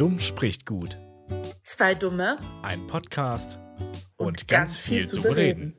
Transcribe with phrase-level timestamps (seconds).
[0.00, 0.96] Dumm spricht gut.
[1.62, 3.58] Zwei Dumme Ein Podcast
[4.16, 5.76] und, und, ganz, viel, zu bereden.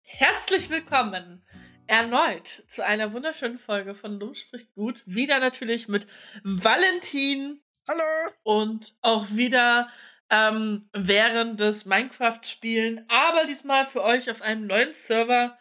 [0.00, 1.46] Herzlich willkommen
[1.86, 5.04] erneut zu einer wunderschönen Folge von Dumm spricht gut.
[5.06, 6.08] Wieder natürlich mit
[6.42, 7.60] Valentin.
[7.86, 8.02] Hallo!
[8.42, 9.88] Und auch wieder
[10.28, 15.56] ähm, während des Minecraft-Spielen, aber diesmal für euch auf einem neuen Server,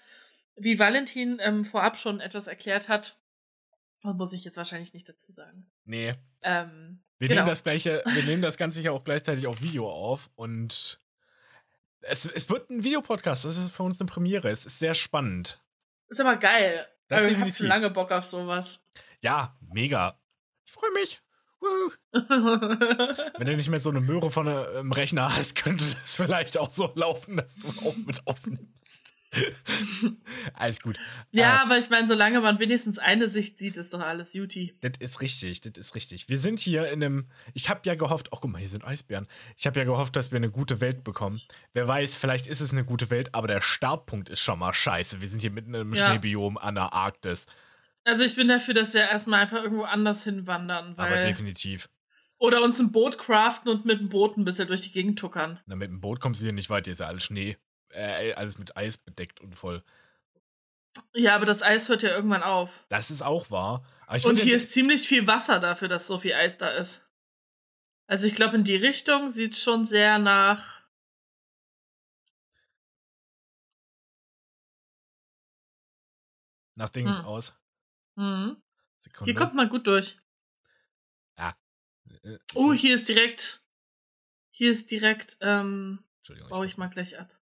[0.56, 3.22] wie Valentin ähm, vorab schon etwas erklärt hat.
[4.02, 5.70] Muss ich jetzt wahrscheinlich nicht dazu sagen.
[5.86, 6.16] Nee.
[6.42, 7.42] Ähm, Wir genau.
[7.42, 11.00] nehmen das gleiche, wir nehmen das Ganze ja auch gleichzeitig auf Video auf und
[12.02, 13.46] es, es wird ein Videopodcast.
[13.46, 14.50] Das ist für uns eine Premiere.
[14.50, 15.62] Es ist sehr spannend.
[16.08, 16.88] Ist aber geil.
[17.10, 17.58] Das Also ich definitiv.
[17.60, 18.84] schon lange Bock auf sowas.
[19.22, 20.20] Ja, mega.
[20.66, 21.22] Ich freue mich.
[22.12, 26.72] Wenn du nicht mehr so eine Möhre von einem Rechner hast, könnte das vielleicht auch
[26.72, 29.14] so laufen, dass du auch mit aufnimmst.
[30.54, 30.98] alles gut.
[31.32, 34.76] ja, Äh, aber ich meine, solange man wenigstens eine Sicht sieht, ist doch alles Juti.
[34.82, 36.28] Das ist richtig, das ist richtig.
[36.30, 37.28] Wir sind hier in einem.
[37.54, 39.28] Ich habe ja gehofft, oh guck mal, hier sind Eisbären.
[39.58, 41.42] Ich habe ja gehofft, dass wir eine gute Welt bekommen.
[41.74, 45.22] Wer weiß, vielleicht ist es eine gute Welt, aber der Startpunkt ist schon mal scheiße.
[45.22, 46.08] Wir sind hier mitten im Ja.
[46.10, 47.46] Schneebiom an der Arktis.
[48.04, 50.96] Also ich bin dafür, dass wir erstmal einfach irgendwo anders hinwandern.
[50.98, 51.88] Aber definitiv.
[52.40, 55.60] oder uns ein Boot craften und mit dem Boot ein bisschen durch die Gegend tuckern.
[55.68, 57.58] Na, mit dem Boot kommst du hier nicht weit, hier ist ja alles Schnee.
[57.94, 59.84] Äh, alles mit Eis bedeckt und voll.
[61.14, 62.70] Ja, aber das Eis hört ja irgendwann auf.
[62.90, 63.86] Das ist auch wahr.
[64.14, 67.08] Ich Und hier ist ziemlich viel Wasser dafür, dass so viel Eis da ist.
[68.08, 70.82] Also ich glaube, in die Richtung sieht schon sehr nach.
[76.76, 77.26] nach Dings Hm.
[77.26, 77.54] aus.
[78.16, 78.62] Mhm.
[79.00, 79.32] Sekunde.
[79.32, 80.18] Hier kommt man gut durch.
[82.24, 83.62] Äh, Oh, hier ist direkt.
[84.52, 85.38] Hier ist direkt.
[85.42, 86.50] Ähm, Entschuldigung.
[86.50, 87.34] baue muss ich mal gleich ab.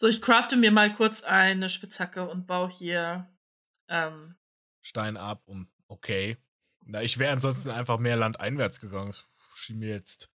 [0.00, 3.28] So, ich crafte mir mal kurz eine Spitzhacke und baue hier.
[3.88, 4.36] Ähm,
[4.80, 5.68] Stein ab, um.
[5.88, 6.36] Okay.
[6.84, 9.08] Na, ich wäre ansonsten einfach mehr landeinwärts gegangen.
[9.08, 9.26] Das
[9.56, 10.30] schien mir jetzt.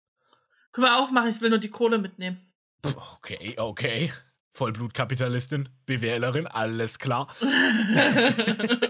[0.72, 2.53] können wir auch machen, ich will nur die Kohle mitnehmen.
[2.84, 4.14] Okay, okay.
[4.52, 7.28] Vollblutkapitalistin, BWLerin, alles klar.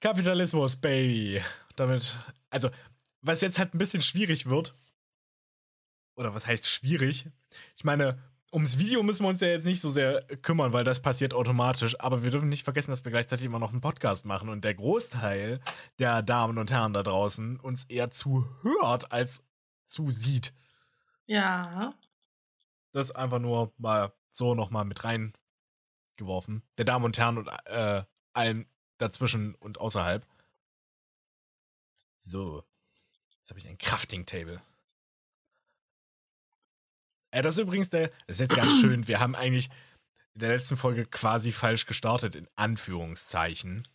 [0.00, 1.40] Kapitalismus, Baby.
[1.76, 2.14] Damit,
[2.50, 2.68] also,
[3.22, 4.74] was jetzt halt ein bisschen schwierig wird,
[6.16, 7.28] oder was heißt schwierig?
[7.76, 8.18] Ich meine,
[8.52, 11.98] ums Video müssen wir uns ja jetzt nicht so sehr kümmern, weil das passiert automatisch,
[12.00, 14.74] aber wir dürfen nicht vergessen, dass wir gleichzeitig immer noch einen Podcast machen und der
[14.74, 15.60] Großteil
[15.98, 19.42] der Damen und Herren da draußen uns eher zuhört als
[19.84, 20.54] zusieht.
[21.26, 21.92] ja.
[22.92, 26.62] Das einfach nur mal so nochmal mit reingeworfen.
[26.78, 28.66] Der Damen und Herren und äh, allen
[28.98, 30.24] dazwischen und außerhalb.
[32.18, 32.62] So.
[33.36, 34.62] Jetzt habe ich ein Crafting-Table.
[37.34, 38.08] Äh, das ist übrigens der.
[38.26, 39.08] Das ist jetzt ganz schön.
[39.08, 39.68] Wir haben eigentlich
[40.34, 43.86] in der letzten Folge quasi falsch gestartet, in Anführungszeichen.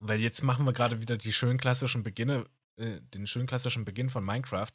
[0.00, 2.44] Weil jetzt machen wir gerade wieder die schön klassischen Beginne,
[2.76, 4.72] äh, den schön klassischen Beginn von Minecraft.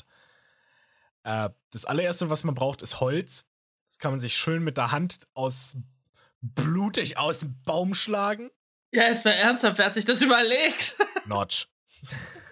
[1.23, 3.45] Äh, das allererste, was man braucht, ist Holz.
[3.87, 5.77] Das kann man sich schön mit der Hand aus
[6.41, 8.49] blutig aus dem Baum schlagen.
[8.91, 10.95] Ja, jetzt mal ernsthaft, wer hat sich das überlegt?
[11.25, 11.67] Notch.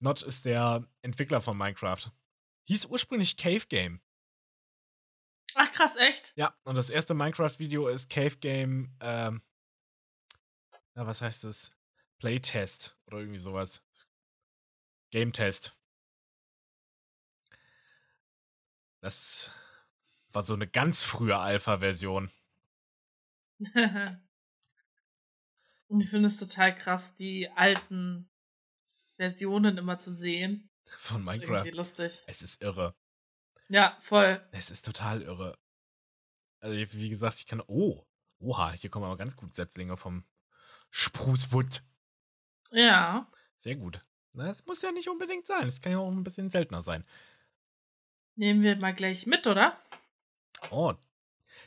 [0.00, 2.10] Notch ist der Entwickler von Minecraft.
[2.64, 4.00] Hieß ursprünglich Cave Game.
[5.54, 6.32] Ach krass, echt?
[6.36, 9.42] Ja, und das erste Minecraft-Video ist Cave Game, ähm,
[10.94, 11.70] na, was heißt das?
[12.18, 13.84] Playtest oder irgendwie sowas.
[15.10, 15.76] Game Test.
[19.00, 19.50] Das
[20.32, 22.30] war so eine ganz frühe Alpha-Version.
[25.88, 28.30] Und ich finde es total krass, die alten
[29.20, 30.70] Versionen immer zu sehen.
[30.86, 31.52] Von Das ist Minecraft.
[31.58, 32.22] irgendwie lustig.
[32.26, 32.94] Es ist irre.
[33.68, 34.42] Ja, voll.
[34.50, 35.58] Es ist total irre.
[36.60, 37.62] Also, wie gesagt, ich kann.
[37.66, 38.06] Oh,
[38.38, 40.24] oha, hier kommen aber ganz gut Setzlinge vom
[40.88, 41.82] Sprucewood.
[42.70, 43.30] Ja.
[43.58, 44.02] Sehr gut.
[44.32, 45.68] Na, es muss ja nicht unbedingt sein.
[45.68, 47.04] Es kann ja auch ein bisschen seltener sein.
[48.36, 49.78] Nehmen wir mal gleich mit, oder?
[50.70, 50.94] Oh.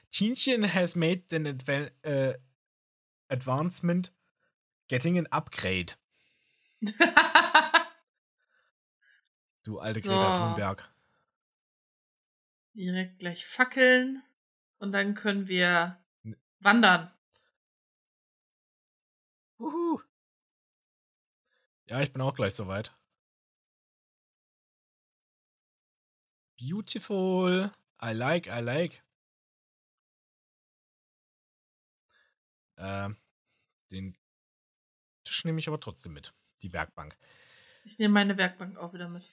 [0.09, 2.37] Tienchen has made an adva äh,
[3.27, 4.11] advancement
[4.87, 5.93] getting an upgrade.
[9.63, 10.09] Du alte So.
[10.09, 10.89] Greta Thunberg.
[12.75, 14.21] Direkt gleich fackeln.
[14.77, 17.11] Und dann können wir N- wandern.
[19.59, 19.99] Uhu.
[21.87, 22.93] Ja, ich bin auch gleich soweit.
[26.57, 27.71] Beautiful.
[28.01, 29.03] I like, I like.
[32.77, 33.17] Ähm,
[33.91, 34.17] den
[35.25, 36.33] Tisch nehme ich aber trotzdem mit.
[36.61, 37.17] Die Werkbank.
[37.85, 39.29] Ich nehme meine Werkbank auch wieder mit.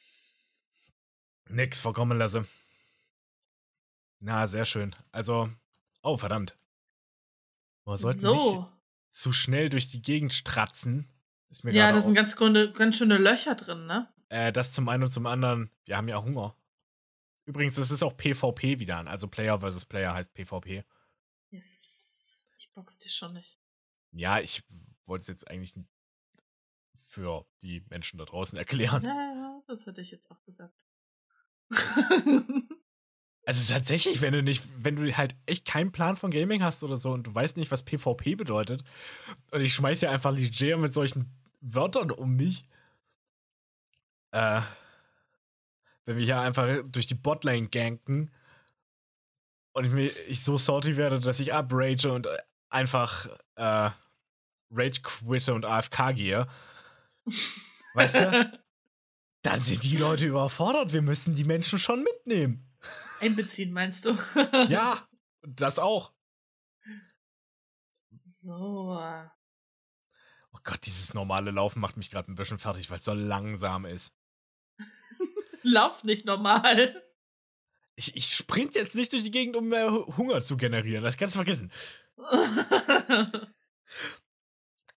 [1.51, 2.47] Nix vorkommen lasse.
[4.21, 4.95] Na, sehr schön.
[5.13, 5.51] Also,
[6.03, 6.57] oh, verdammt.
[7.87, 8.71] Sollten nicht So.
[9.09, 11.11] zu schnell durch die Gegend stratzen.
[11.49, 14.13] Ist mir Ja, da sind ganz, ganz schöne Löcher drin, ne?
[14.29, 15.71] äh, das zum einen und zum anderen.
[15.87, 16.55] Wir haben ja Hunger.
[17.47, 19.09] Übrigens, das ist auch PvP wieder an.
[19.09, 20.85] Also Player versus Player heißt PvP.
[21.51, 22.47] Yes.
[22.59, 23.59] Ich box dich schon nicht.
[24.13, 24.63] Ja, ich
[25.07, 25.75] wollte es jetzt eigentlich
[26.95, 29.03] für die Menschen da draußen erklären.
[29.03, 30.79] Ja, ja, das hätte ich jetzt auch gesagt.
[33.51, 36.97] Also tatsächlich, wenn du nicht, wenn du halt echt keinen Plan von Gaming hast oder
[36.97, 38.85] so und du weißt nicht, was PvP bedeutet,
[39.51, 42.65] und ich schmeiß ja einfach leger mit solchen Wörtern um mich,
[44.31, 44.61] äh,
[46.05, 48.31] wenn wir hier einfach durch die Botlane ganken
[49.73, 52.29] und ich, mir, ich so salty werde, dass ich abrage und
[52.69, 53.27] einfach
[53.57, 53.91] äh,
[54.71, 56.47] Rage quitte und AFK gehe,
[57.95, 58.60] weißt du,
[59.43, 60.93] dann sind die Leute überfordert.
[60.93, 62.67] Wir müssen die Menschen schon mitnehmen.
[63.21, 64.17] Einbeziehen, meinst du?
[64.69, 65.07] Ja,
[65.43, 66.13] das auch.
[68.43, 68.99] So.
[70.53, 73.85] Oh Gott, dieses normale Laufen macht mich gerade ein bisschen fertig, weil es so langsam
[73.85, 74.13] ist.
[75.63, 77.03] Lauf nicht normal.
[77.97, 81.05] Ich, ich sprint jetzt nicht durch die Gegend, um mehr Hu- Hunger zu generieren.
[81.05, 81.71] Das kannst du vergessen.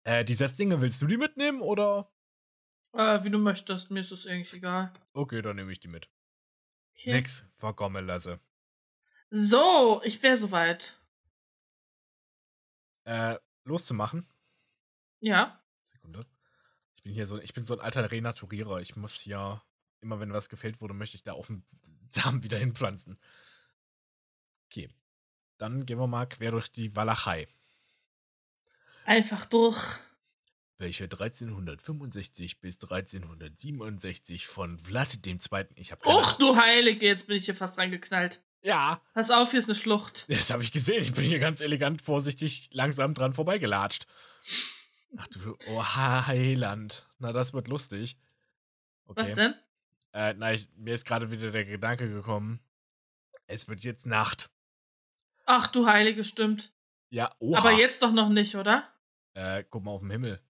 [0.05, 2.11] Äh, die Setzdinge, willst du die mitnehmen oder?
[2.93, 4.93] Äh, wie du möchtest, mir ist es eigentlich egal.
[5.13, 6.09] Okay, dann nehme ich die mit.
[6.95, 7.13] Okay.
[7.13, 8.39] Nix, verkommen lasse.
[9.29, 10.99] So, ich wäre soweit.
[13.05, 14.27] Äh, loszumachen.
[15.19, 15.59] Ja.
[15.81, 16.25] Sekunde.
[16.95, 18.79] Ich bin hier so, ich bin so ein alter Renaturierer.
[18.79, 19.61] Ich muss hier,
[20.01, 21.65] immer wenn was gefällt wurde, möchte ich da auch einen
[21.97, 23.17] Samen wieder hinpflanzen.
[24.67, 24.89] Okay.
[25.57, 27.47] Dann gehen wir mal quer durch die Walachei.
[29.05, 29.99] Einfach durch.
[30.83, 35.39] Welche 1365 bis 1367 von Vlad II.
[35.75, 38.43] Ich habe Och, du Heilige, jetzt bin ich hier fast reingeknallt.
[38.61, 40.25] Ja, Pass auf, hier ist eine Schlucht.
[40.29, 41.01] das habe ich gesehen.
[41.01, 44.07] Ich bin hier ganz elegant, vorsichtig, langsam dran vorbeigelatscht.
[45.17, 47.07] Ach du, oh Heiland.
[47.17, 48.17] Na, das wird lustig.
[49.05, 49.21] Okay.
[49.21, 49.53] Was denn?
[50.11, 52.59] Äh, na, ich, mir ist gerade wieder der Gedanke gekommen.
[53.47, 54.49] Es wird jetzt Nacht.
[55.45, 56.73] Ach, du Heilige, stimmt.
[57.09, 57.59] Ja, oha.
[57.59, 58.89] Aber jetzt doch noch nicht, oder?
[59.33, 60.41] Äh, guck mal auf den Himmel.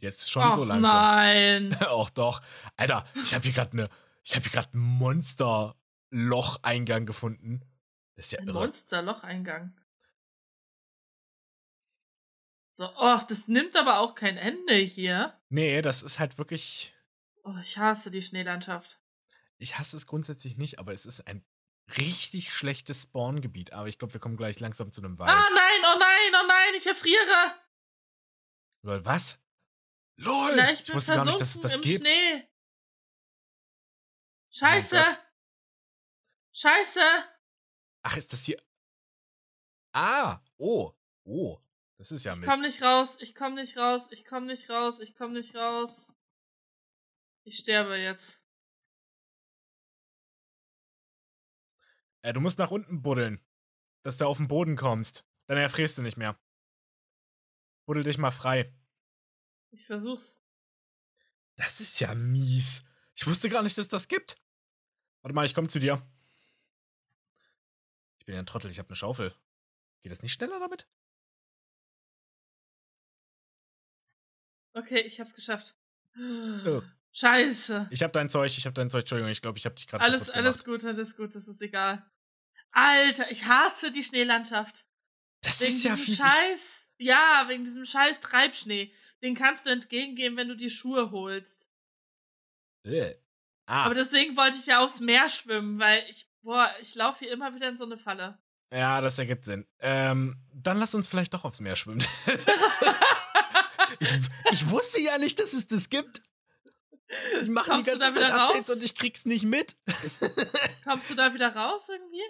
[0.00, 0.90] Jetzt schon Ach, so langsam.
[0.92, 1.76] nein.
[1.88, 2.40] Auch doch.
[2.76, 3.88] Alter, ich habe hier gerade eine,
[4.24, 7.62] ich habe hier gerade einen Monster-Loch-Eingang gefunden.
[8.16, 8.60] Das ist ja Ein irre.
[8.60, 9.74] Monsterlocheingang.
[12.72, 15.36] So, ach, das nimmt aber auch kein Ende hier.
[15.48, 16.94] Nee, das ist halt wirklich.
[17.42, 19.00] Oh, ich hasse die Schneelandschaft.
[19.58, 21.44] Ich hasse es grundsätzlich nicht, aber es ist ein
[21.96, 23.72] richtig schlechtes Spawn-Gebiet.
[23.72, 25.28] Aber ich glaube, wir kommen gleich langsam zu einem Wald.
[25.30, 27.56] Ah, nein, oh nein, oh nein, ich erfriere.
[28.82, 29.40] Lol, was?
[30.18, 30.56] LOL!
[30.56, 32.08] Na, ich ich bin wusste gar nicht, dass es versunken das im gibt.
[32.08, 32.48] Schnee.
[34.50, 34.96] Scheiße.
[34.96, 35.18] Gott.
[36.52, 37.00] Scheiße.
[38.02, 38.56] Ach, ist das hier.
[39.92, 40.40] Ah!
[40.56, 40.92] Oh!
[41.24, 41.58] Oh!
[41.98, 42.50] Das ist ja Ich Mist.
[42.50, 46.12] komm nicht raus, ich komm nicht raus, ich komm nicht raus, ich komm nicht raus.
[47.44, 48.42] Ich sterbe jetzt.
[52.22, 53.44] Äh, du musst nach unten buddeln.
[54.02, 55.24] Dass du auf den Boden kommst.
[55.46, 56.38] Dann erfrierst du nicht mehr.
[57.86, 58.72] Buddel dich mal frei.
[59.70, 60.40] Ich versuch's.
[61.56, 62.84] Das ist ja mies.
[63.14, 64.40] Ich wusste gar nicht, dass das gibt.
[65.22, 66.06] Warte mal, ich komme zu dir.
[68.18, 69.34] Ich bin ja ein Trottel, ich habe eine Schaufel.
[70.02, 70.86] Geht das nicht schneller damit?
[74.74, 75.74] Okay, ich hab's geschafft.
[76.16, 76.82] Oh.
[77.12, 77.88] Scheiße.
[77.90, 79.00] Ich habe dein Zeug, ich habe dein Zeug.
[79.00, 82.08] Entschuldigung, ich glaube, ich habe dich gerade Alles, alles gut, alles gut, das ist egal.
[82.70, 84.86] Alter, ich hasse die Schneelandschaft.
[85.40, 86.18] Das Wegen ist ja fies.
[86.18, 86.88] Scheiß.
[86.98, 88.92] Ja, wegen diesem Scheiß Treibschnee.
[89.22, 91.66] Den kannst du entgegengehen, wenn du die Schuhe holst.
[92.84, 93.14] Äh.
[93.66, 97.32] Ah, Aber deswegen wollte ich ja aufs Meer schwimmen, weil ich, boah, ich laufe hier
[97.32, 98.38] immer wieder in so eine Falle.
[98.72, 99.66] ja, das ergibt Sinn.
[99.80, 102.02] Ähm, dann lass uns vielleicht doch aufs Meer schwimmen.
[104.00, 104.10] ich,
[104.52, 106.22] ich wusste ja nicht, dass es das gibt.
[107.44, 108.76] Die machen Kommst die ganze Zeit Updates raus?
[108.76, 109.76] und ich krieg's nicht mit.
[110.84, 112.22] Kommst du da wieder raus irgendwie?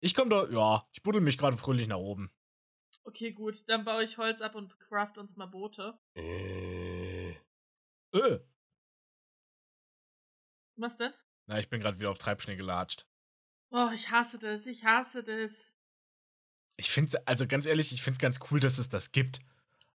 [0.00, 2.32] Ich komm da, ja, ich buddel mich gerade fröhlich nach oben.
[3.04, 5.98] Okay, gut, dann baue ich Holz ab und craft uns mal Boote.
[6.14, 7.30] Äh.
[8.12, 8.40] Äh.
[10.76, 11.12] Was denn?
[11.46, 13.06] Na, ich bin gerade wieder auf Treibschnee gelatscht.
[13.70, 15.74] Oh, ich hasse das, ich hasse das.
[16.76, 19.40] Ich find's, also ganz ehrlich, ich find's ganz cool, dass es das gibt.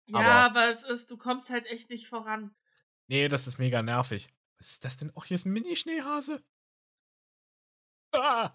[0.06, 2.54] Ja, Aber- aber es ist, du kommst halt echt nicht voran.
[3.06, 4.32] Nee, das ist mega nervig.
[4.58, 5.10] Was ist das denn?
[5.14, 6.44] Oh, hier ist ein Mini-Schneehase.
[8.12, 8.52] Ah!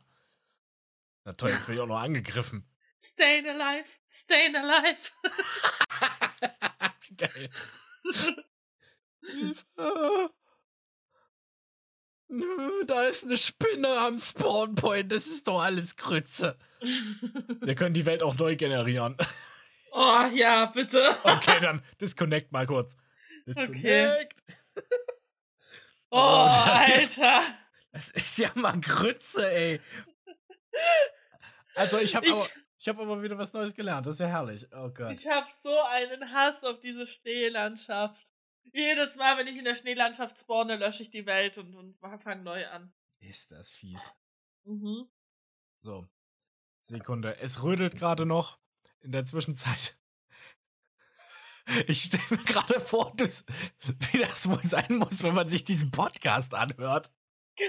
[1.24, 2.68] Na toll, jetzt bin ich auch noch angegriffen.
[3.12, 5.12] Stayin' alive, stayin' alive.
[7.18, 7.50] Geil.
[9.22, 10.32] Hilfe.
[12.88, 16.58] Da ist eine Spinne am Spawnpoint, das ist doch alles Grütze.
[17.62, 19.18] Wir können die Welt auch neu generieren.
[19.98, 21.16] Oh ja, bitte.
[21.24, 22.98] Okay, dann disconnect mal kurz.
[23.48, 23.78] Disconnect.
[23.82, 24.28] Okay.
[26.10, 27.42] Oh, Alter.
[27.94, 29.80] Das ist ja mal Grütze, ey.
[31.76, 32.46] Also ich habe aber,
[32.86, 34.06] ich hab aber wieder was Neues gelernt.
[34.06, 34.68] Das ist ja herrlich.
[34.72, 35.12] Oh Gott.
[35.12, 38.32] Ich habe so einen Hass auf diese Schneelandschaft.
[38.74, 42.44] Jedes Mal, wenn ich in der Schneelandschaft spawne, lösche ich die Welt und, und fange
[42.44, 42.94] neu an.
[43.18, 44.14] Ist das fies.
[44.66, 45.10] Mhm.
[45.78, 46.08] So.
[46.80, 47.40] Sekunde.
[47.40, 48.60] Es rödelt gerade noch.
[49.00, 49.98] In der Zwischenzeit.
[51.88, 53.44] Ich stelle mir gerade vor, dass,
[54.12, 57.12] wie das wohl sein muss, wenn man sich diesen Podcast anhört.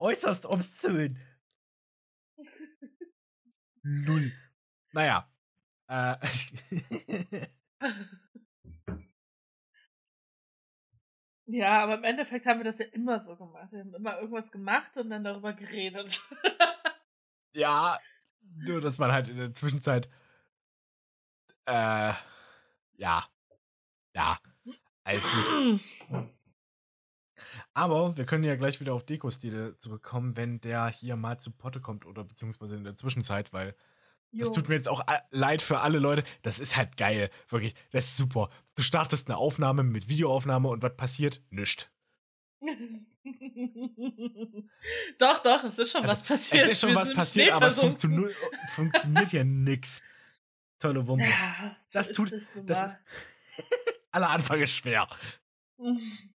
[0.00, 1.20] Äußerst obszön.
[3.82, 4.32] Lull.
[4.92, 5.28] Naja.
[5.88, 6.16] Äh.
[11.46, 13.70] Ja, aber im Endeffekt haben wir das ja immer so gemacht.
[13.72, 16.22] Wir haben immer irgendwas gemacht und dann darüber geredet.
[17.52, 17.98] ja,
[18.40, 20.08] nur dass man halt in der Zwischenzeit.
[21.66, 22.12] Äh.
[22.94, 23.26] Ja.
[24.14, 24.38] Ja.
[25.04, 25.80] Alles gut.
[27.74, 31.80] Aber wir können ja gleich wieder auf Dekostile zurückkommen, wenn der hier mal zu Potte
[31.80, 33.74] kommt oder beziehungsweise in der Zwischenzeit, weil
[34.32, 36.24] das tut mir jetzt auch leid für alle Leute.
[36.42, 37.30] Das ist halt geil.
[37.48, 37.74] Wirklich.
[37.90, 38.48] Das ist super.
[38.76, 41.42] Du startest eine Aufnahme mit Videoaufnahme und was passiert?
[41.50, 41.90] Nischt.
[45.18, 46.64] doch, doch, es ist schon also, was passiert.
[46.64, 48.30] Es ist schon Wir was passiert, aber es funktio
[48.70, 50.00] funktioniert hier nix.
[50.78, 51.24] Tolle Wumpe.
[51.24, 52.32] Ja, das so tut.
[52.64, 52.96] Das ist,
[54.12, 55.08] aller Anfang ist schwer.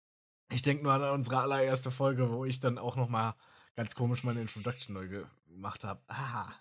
[0.52, 3.34] ich denke nur an unsere allererste Folge, wo ich dann auch noch mal
[3.74, 6.02] ganz komisch meine Introduction neu gemacht habe.
[6.08, 6.54] Ah.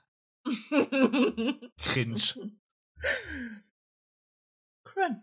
[1.77, 2.21] Cringe.
[4.83, 5.21] Cringe.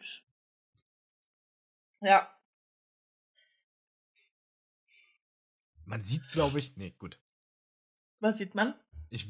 [2.00, 2.34] Ja.
[5.84, 6.76] Man sieht, glaube ich.
[6.76, 7.18] Nee, gut.
[8.20, 8.74] Was sieht man?
[9.10, 9.26] Ich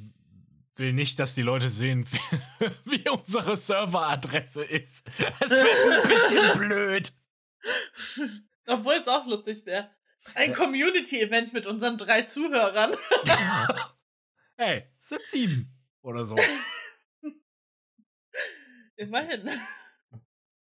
[0.74, 2.06] will nicht, dass die Leute sehen,
[2.84, 5.06] wie unsere Serveradresse ist.
[5.40, 7.12] Das wäre ein bisschen blöd.
[8.68, 9.90] Obwohl es auch lustig wäre.
[10.34, 12.94] Ein Community-Event mit unseren drei Zuhörern.
[14.56, 16.36] hey, sind sieben oder so.
[18.96, 19.48] Immerhin.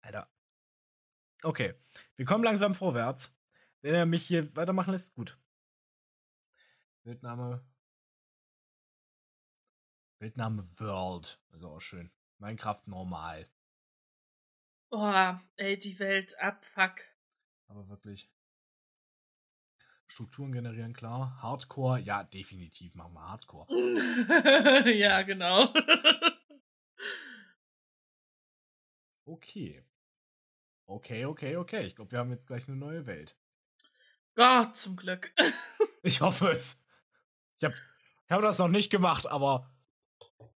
[0.01, 0.31] Alter.
[1.43, 1.73] Okay,
[2.15, 3.35] wir kommen langsam vorwärts.
[3.81, 5.37] Wenn er mich hier weitermachen lässt, gut.
[7.03, 7.65] Bildname.
[10.19, 11.41] Bildname World.
[11.51, 12.09] Also auch schön.
[12.37, 13.49] Minecraft normal.
[14.89, 17.01] Boah, ey, die Welt abfuck.
[17.67, 18.29] Aber wirklich.
[20.07, 21.41] Strukturen generieren, klar.
[21.41, 23.67] Hardcore, ja, definitiv machen wir Hardcore.
[24.91, 25.73] ja, genau.
[29.25, 29.83] okay.
[30.85, 31.85] Okay, okay, okay.
[31.85, 33.37] Ich glaube, wir haben jetzt gleich eine neue Welt.
[34.35, 35.33] Gott, zum Glück.
[36.03, 36.81] ich hoffe es.
[37.57, 39.69] Ich habe ich hab das noch nicht gemacht, aber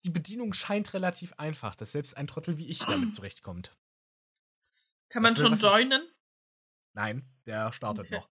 [0.04, 3.76] die Bedienung scheint relativ einfach, dass selbst ein Trottel wie ich damit zurechtkommt.
[5.10, 6.08] Kann man schon joinen?
[6.94, 8.16] Nein, der startet okay.
[8.20, 8.30] noch.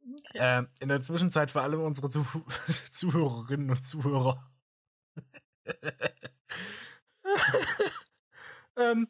[0.00, 0.38] Okay.
[0.38, 2.24] Ähm, in der Zwischenzeit für alle unsere Zuh
[2.90, 4.48] Zuhörerinnen und Zuhörer.
[8.76, 9.08] ähm,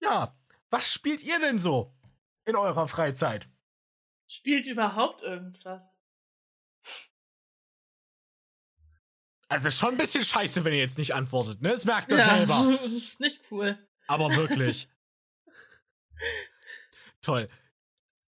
[0.00, 0.36] ja,
[0.68, 1.96] was spielt ihr denn so
[2.44, 3.48] in eurer Freizeit?
[4.28, 6.02] Spielt überhaupt irgendwas?
[9.48, 11.70] Also schon ein bisschen scheiße, wenn ihr jetzt nicht antwortet, ne?
[11.70, 12.82] Das merkt ihr ja, selber.
[12.82, 13.78] ist nicht cool.
[14.08, 14.88] Aber wirklich.
[17.26, 17.48] Toll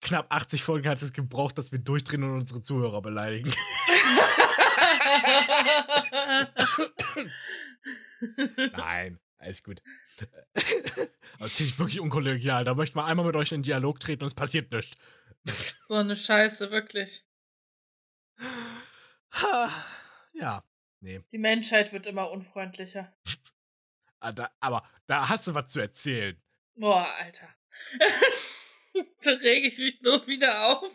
[0.05, 3.51] knapp 80 Folgen hat es gebraucht, dass wir durchdrehen und unsere Zuhörer beleidigen.
[8.77, 9.83] Nein, alles gut.
[10.55, 12.65] Das finde ich wirklich unkollegial.
[12.65, 14.97] Da möchte man einmal mit euch in Dialog treten und es passiert nichts.
[15.85, 17.25] So eine Scheiße, wirklich.
[20.33, 20.65] Ja,
[21.01, 21.21] nee.
[21.33, 23.13] Die Menschheit wird immer unfreundlicher.
[24.21, 26.41] Ah, aber da hast du was zu erzählen.
[26.77, 27.49] Boah, Alter.
[29.23, 30.91] da rege ich mich nur wieder auf.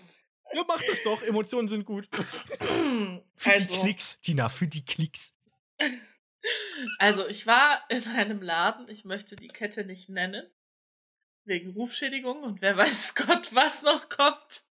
[0.54, 1.22] Ja, mach das doch.
[1.22, 2.08] Emotionen sind gut.
[2.12, 5.34] für also, die Klicks, Tina, für die Klicks.
[7.00, 10.50] Also, ich war in einem Laden, ich möchte die Kette nicht nennen,
[11.44, 14.64] wegen Rufschädigung und wer weiß Gott, was noch kommt.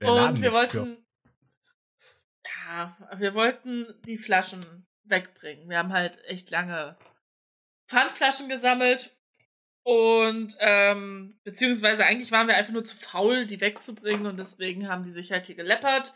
[0.00, 0.96] Der und wir wollten.
[0.96, 1.04] Für.
[2.46, 5.68] Ja, wir wollten die Flaschen wegbringen.
[5.68, 6.96] Wir haben halt echt lange
[7.88, 9.16] Pfandflaschen gesammelt
[9.84, 15.04] und ähm, beziehungsweise eigentlich waren wir einfach nur zu faul, die wegzubringen und deswegen haben
[15.04, 16.14] die sich halt hier geleppert.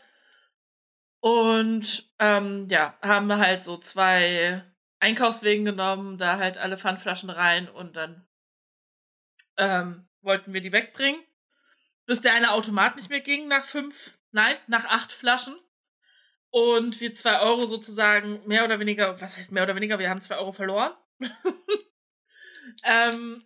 [1.21, 4.63] Und ähm, ja, haben wir halt so zwei
[4.99, 8.27] Einkaufswegen genommen, da halt alle Pfandflaschen rein und dann
[9.57, 11.21] ähm, wollten wir die wegbringen.
[12.07, 15.55] bis der eine Automat nicht mehr ging nach fünf, nein, nach acht Flaschen.
[16.49, 20.21] Und wir zwei Euro sozusagen mehr oder weniger, was heißt mehr oder weniger, wir haben
[20.21, 20.93] zwei Euro verloren.
[22.83, 23.43] ähm,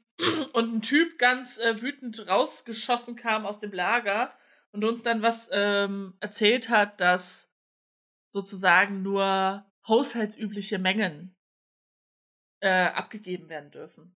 [0.53, 4.33] und ein Typ ganz äh, wütend rausgeschossen kam aus dem Lager
[4.71, 7.53] und uns dann was ähm, erzählt hat, dass
[8.29, 11.35] sozusagen nur haushaltsübliche Mengen
[12.59, 14.15] äh, abgegeben werden dürfen.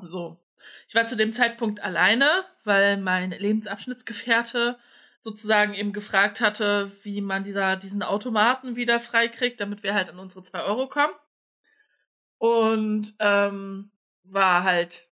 [0.00, 0.42] So.
[0.88, 4.78] Ich war zu dem Zeitpunkt alleine, weil mein Lebensabschnittsgefährte
[5.20, 10.18] sozusagen eben gefragt hatte, wie man dieser, diesen Automaten wieder freikriegt, damit wir halt an
[10.18, 11.14] unsere zwei Euro kommen.
[12.38, 13.90] Und ähm,
[14.32, 15.08] war halt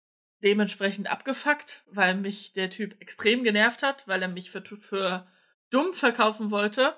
[0.44, 5.28] dementsprechend abgefuckt, weil mich der Typ extrem genervt hat, weil er mich für, für
[5.70, 6.96] dumm verkaufen wollte.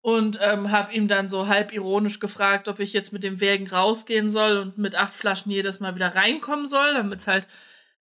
[0.00, 3.66] Und ähm, habe ihm dann so halb ironisch gefragt, ob ich jetzt mit dem Wägen
[3.66, 7.48] rausgehen soll und mit acht Flaschen jedes Mal wieder reinkommen soll, damit es halt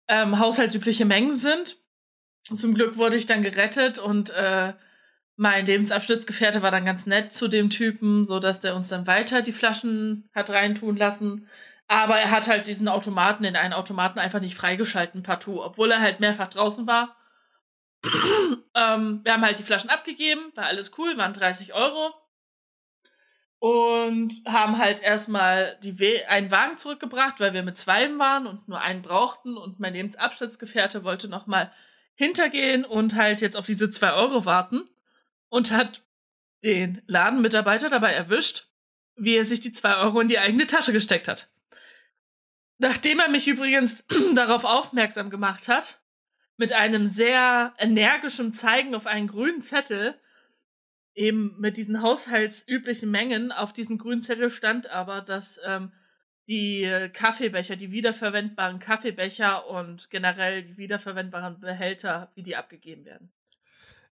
[0.10, 1.78] ähm, haushaltsübliche Mengen sind.
[2.44, 4.74] Zum Glück wurde ich dann gerettet und äh,
[5.38, 9.42] mein Lebensabschnittsgefährte war dann ganz nett zu dem Typen, so dass der uns dann weiter
[9.42, 11.48] die Flaschen hat reintun lassen.
[11.88, 16.02] Aber er hat halt diesen Automaten in einen Automaten einfach nicht freigeschalten partout, obwohl er
[16.02, 17.16] halt mehrfach draußen war.
[18.76, 22.14] ähm, wir haben halt die Flaschen abgegeben, war alles cool, waren 30 Euro.
[23.60, 28.68] Und haben halt erstmal die We einen Wagen zurückgebracht, weil wir mit zwei waren und
[28.68, 29.58] nur einen brauchten.
[29.58, 31.72] Und mein Lebensabschnittsgefährte wollte nochmal
[32.16, 34.84] hintergehen und halt jetzt auf diese zwei Euro warten
[35.50, 36.04] und hat
[36.64, 38.68] den Ladenmitarbeiter dabei erwischt,
[39.16, 41.50] wie er sich die zwei Euro in die eigene Tasche gesteckt hat.
[42.78, 44.04] Nachdem er mich übrigens
[44.36, 46.02] darauf aufmerksam gemacht hat,
[46.58, 50.20] mit einem sehr energischen Zeigen auf einen grünen Zettel,
[51.14, 55.92] eben mit diesen haushaltsüblichen Mengen, auf diesem grünen Zettel stand aber, dass ähm,
[56.48, 63.32] die Kaffeebecher, die wiederverwendbaren Kaffeebecher und generell die wiederverwendbaren Behälter, wie die abgegeben werden.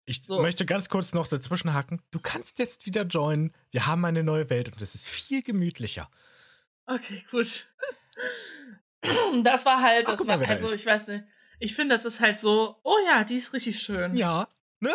[0.05, 0.41] Ich so.
[0.41, 2.01] möchte ganz kurz noch dazwischen hacken.
[2.12, 3.53] Du kannst jetzt wieder joinen.
[3.72, 6.10] Wir haben eine neue Welt und es ist viel gemütlicher.
[6.86, 7.67] Okay, gut.
[9.44, 11.26] Das war halt, das Ach, war, also ich weiß nicht.
[11.60, 14.16] Ich finde, das ist halt so, oh ja, die ist richtig schön.
[14.16, 14.48] Ja,
[14.80, 14.94] ne?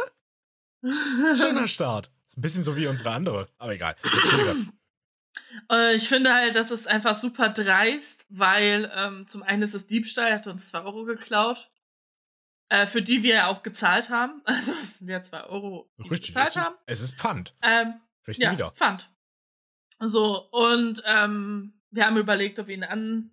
[1.36, 2.10] Schöner Start.
[2.28, 3.96] Ist ein bisschen so wie unsere andere, aber egal.
[5.70, 9.86] Äh, ich finde halt, das ist einfach super dreist, weil ähm, zum einen ist es
[9.86, 11.70] Diebstahl, er hat uns 2 Euro geklaut,
[12.68, 14.42] äh, für die wir ja auch gezahlt haben.
[14.46, 16.74] Also es sind ja 2 Euro, die Richtig, wir gezahlt es haben.
[16.86, 17.54] Es ist Pfand.
[17.62, 17.94] Ähm,
[18.26, 18.70] Richtig ja, wieder.
[18.72, 19.10] Pfand.
[20.00, 23.30] So, und ähm, wir haben überlegt, ob wir ihn an,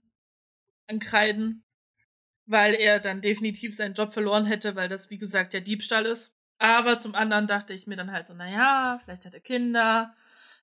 [0.87, 1.63] ankreiden,
[2.45, 6.31] weil er dann definitiv seinen Job verloren hätte, weil das, wie gesagt, ja Diebstahl ist.
[6.57, 10.15] Aber zum anderen dachte ich mir dann halt so, naja, vielleicht hat er Kinder,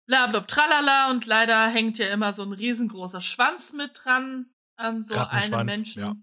[0.06, 1.10] blablabla, tralala.
[1.10, 6.02] Und leider hängt ja immer so ein riesengroßer Schwanz mit dran an so einem Menschen.
[6.02, 6.14] Ja.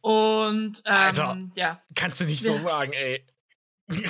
[0.00, 1.82] Und ähm, Alter, ja.
[1.94, 3.24] Kannst du nicht so sagen, ey.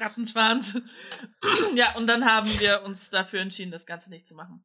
[0.00, 0.74] Rattenschwanz.
[1.74, 4.64] ja, und dann haben wir uns dafür entschieden, das Ganze nicht zu machen.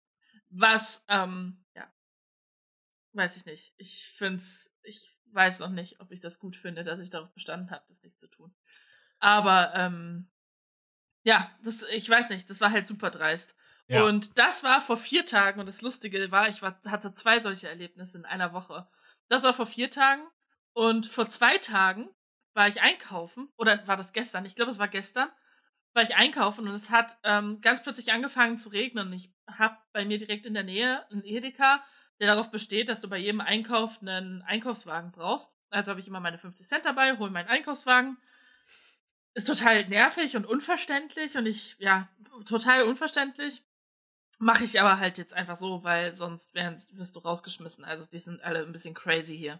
[0.50, 1.64] Was, ähm,
[3.18, 3.74] weiß ich nicht.
[3.78, 7.72] Ich find's, ich weiß noch nicht, ob ich das gut finde, dass ich darauf bestanden
[7.72, 8.56] habe, das nicht zu tun.
[9.20, 10.30] Aber, ähm,
[11.24, 13.56] ja, das, ich weiß nicht, das war halt super dreist.
[13.88, 14.04] Ja.
[14.04, 17.68] Und das war vor vier Tagen und das Lustige war, ich war, hatte zwei solche
[17.68, 18.88] Erlebnisse in einer Woche.
[19.30, 20.24] Das war vor vier Tagen
[20.74, 22.10] und vor zwei Tagen
[22.54, 24.46] war ich einkaufen oder war das gestern?
[24.46, 25.30] Ich glaube, es war gestern.
[25.94, 29.12] War ich einkaufen und es hat ähm, ganz plötzlich angefangen zu regnen.
[29.14, 31.84] Ich habe bei mir direkt in der Nähe einen Edeka,
[32.20, 35.52] der darauf besteht, dass du bei jedem Einkauf einen Einkaufswagen brauchst.
[35.70, 38.18] Also habe ich immer meine 50 Cent dabei, hole meinen Einkaufswagen
[39.38, 42.10] ist total nervig und unverständlich und ich, ja,
[42.48, 43.62] total unverständlich.
[44.40, 47.86] Mache ich aber halt jetzt einfach so, weil sonst wären, wirst du rausgeschmissen.
[47.86, 49.60] Also die sind alle ein bisschen crazy hier.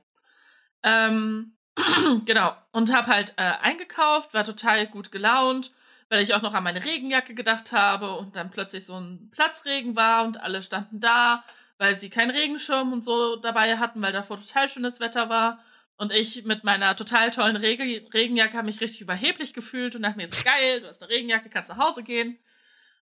[0.82, 1.58] Ähm,
[2.26, 2.56] genau.
[2.72, 5.72] Und hab halt äh, eingekauft, war total gut gelaunt,
[6.10, 9.96] weil ich auch noch an meine Regenjacke gedacht habe und dann plötzlich so ein Platzregen
[9.96, 11.44] war und alle standen da,
[11.78, 15.64] weil sie keinen Regenschirm und so dabei hatten, weil davor total schönes Wetter war.
[15.98, 20.18] Und ich mit meiner total tollen Regen Regenjacke habe mich richtig überheblich gefühlt und dachte
[20.18, 22.38] mir, ist geil, du hast eine Regenjacke, kannst nach Hause gehen.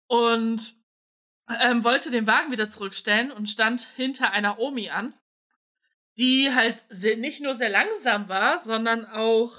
[0.07, 0.75] Und
[1.61, 5.15] ähm, wollte den Wagen wieder zurückstellen und stand hinter einer Omi an,
[6.19, 6.85] die halt
[7.19, 9.53] nicht nur sehr langsam war, sondern auch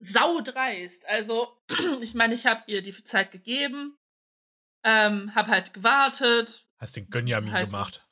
[0.00, 1.06] saudreist.
[1.08, 1.48] Also,
[2.00, 3.96] ich meine, ich habe ihr die Zeit gegeben,
[4.82, 6.66] ähm, habe halt gewartet.
[6.84, 8.06] Hast den Gönjamin halt gemacht.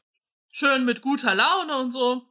[0.50, 2.22] Schön mit guter Laune und so.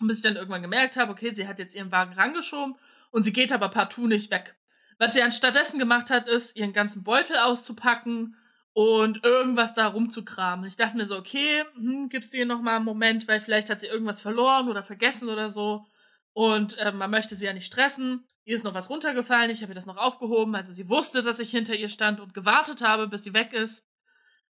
[0.00, 2.74] Bis ich dann irgendwann gemerkt habe, okay, sie hat jetzt ihren Wagen rangeschoben
[3.12, 4.56] und sie geht aber partout nicht weg.
[4.98, 8.34] Was sie anstattdessen gemacht hat, ist, ihren ganzen Beutel auszupacken
[8.72, 10.66] und irgendwas da rumzukramen.
[10.66, 13.70] Ich dachte mir so, okay, hm, gibst du ihr noch mal einen Moment, weil vielleicht
[13.70, 15.86] hat sie irgendwas verloren oder vergessen oder so.
[16.32, 18.26] Und äh, man möchte sie ja nicht stressen.
[18.42, 20.56] Ihr ist noch was runtergefallen, ich habe ihr das noch aufgehoben.
[20.56, 23.85] Also sie wusste, dass ich hinter ihr stand und gewartet habe, bis sie weg ist.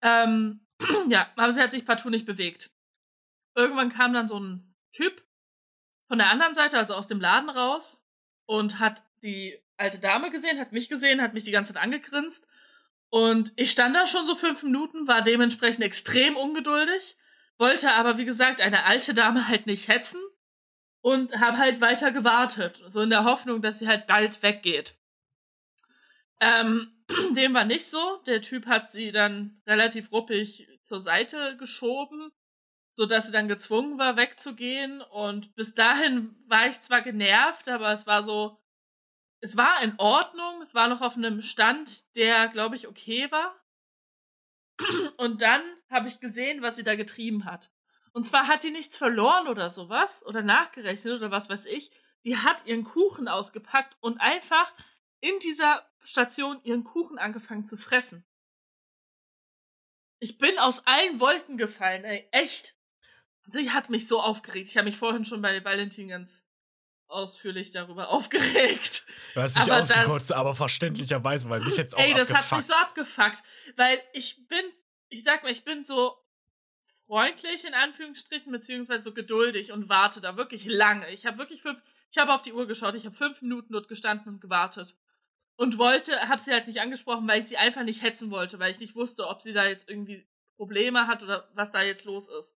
[0.01, 0.65] Ähm,
[1.09, 2.71] ja, aber sie hat sich partout nicht bewegt.
[3.55, 5.23] Irgendwann kam dann so ein Typ
[6.07, 8.05] von der anderen Seite, also aus dem Laden raus,
[8.45, 12.47] und hat die alte Dame gesehen, hat mich gesehen, hat mich die ganze Zeit angegrinst.
[13.09, 17.15] Und ich stand da schon so fünf Minuten, war dementsprechend extrem ungeduldig,
[17.57, 20.19] wollte aber, wie gesagt, eine alte Dame halt nicht hetzen
[21.01, 24.96] und habe halt weiter gewartet, so in der Hoffnung, dass sie halt bald weggeht.
[26.39, 26.91] Ähm,
[27.35, 28.21] dem war nicht so.
[28.25, 32.31] Der Typ hat sie dann relativ ruppig zur Seite geschoben,
[32.91, 35.01] so dass sie dann gezwungen war, wegzugehen.
[35.01, 38.59] Und bis dahin war ich zwar genervt, aber es war so,
[39.39, 40.61] es war in Ordnung.
[40.61, 43.55] Es war noch auf einem Stand, der, glaube ich, okay war.
[45.17, 47.71] Und dann habe ich gesehen, was sie da getrieben hat.
[48.11, 51.91] Und zwar hat sie nichts verloren oder sowas oder nachgerechnet oder was weiß ich.
[52.25, 54.73] Die hat ihren Kuchen ausgepackt und einfach
[55.19, 58.25] in dieser Station ihren Kuchen angefangen zu fressen.
[60.19, 62.75] Ich bin aus allen Wolken gefallen, ey, echt.
[63.51, 64.67] Sie hat mich so aufgeregt.
[64.69, 66.47] Ich habe mich vorhin schon bei Valentin ganz
[67.07, 69.05] ausführlich darüber aufgeregt.
[69.33, 72.51] Du hast dich aber ausgekotzt, das, aber verständlicherweise, weil mich jetzt auch Ey, das abgefuckt.
[72.51, 73.43] hat mich so abgefuckt,
[73.75, 74.63] weil ich bin,
[75.09, 76.17] ich sag mal, ich bin so
[77.05, 81.09] freundlich in Anführungsstrichen, beziehungsweise so geduldig und warte da wirklich lange.
[81.11, 83.87] Ich habe wirklich fünf, ich habe auf die Uhr geschaut, ich habe fünf Minuten dort
[83.87, 84.95] gestanden und gewartet.
[85.57, 88.71] Und wollte, habe sie halt nicht angesprochen, weil ich sie einfach nicht hetzen wollte, weil
[88.71, 92.29] ich nicht wusste, ob sie da jetzt irgendwie Probleme hat oder was da jetzt los
[92.29, 92.55] ist.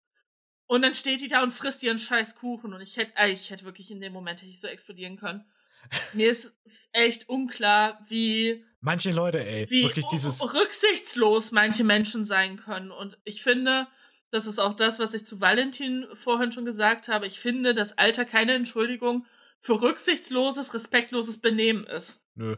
[0.67, 3.65] Und dann steht die da und frisst ihren scheiß Kuchen und ich hätte, ich hätte
[3.65, 5.45] wirklich in dem Moment hätte ich so explodieren können.
[6.13, 6.53] Mir ist,
[6.93, 12.91] echt unklar, wie manche Leute, ey, wie wirklich dieses rücksichtslos manche Menschen sein können.
[12.93, 13.89] Und ich finde,
[14.31, 17.27] das ist auch das, was ich zu Valentin vorhin schon gesagt habe.
[17.27, 19.27] Ich finde, dass Alter keine Entschuldigung
[19.59, 22.25] für rücksichtsloses, respektloses Benehmen ist.
[22.35, 22.57] Nö.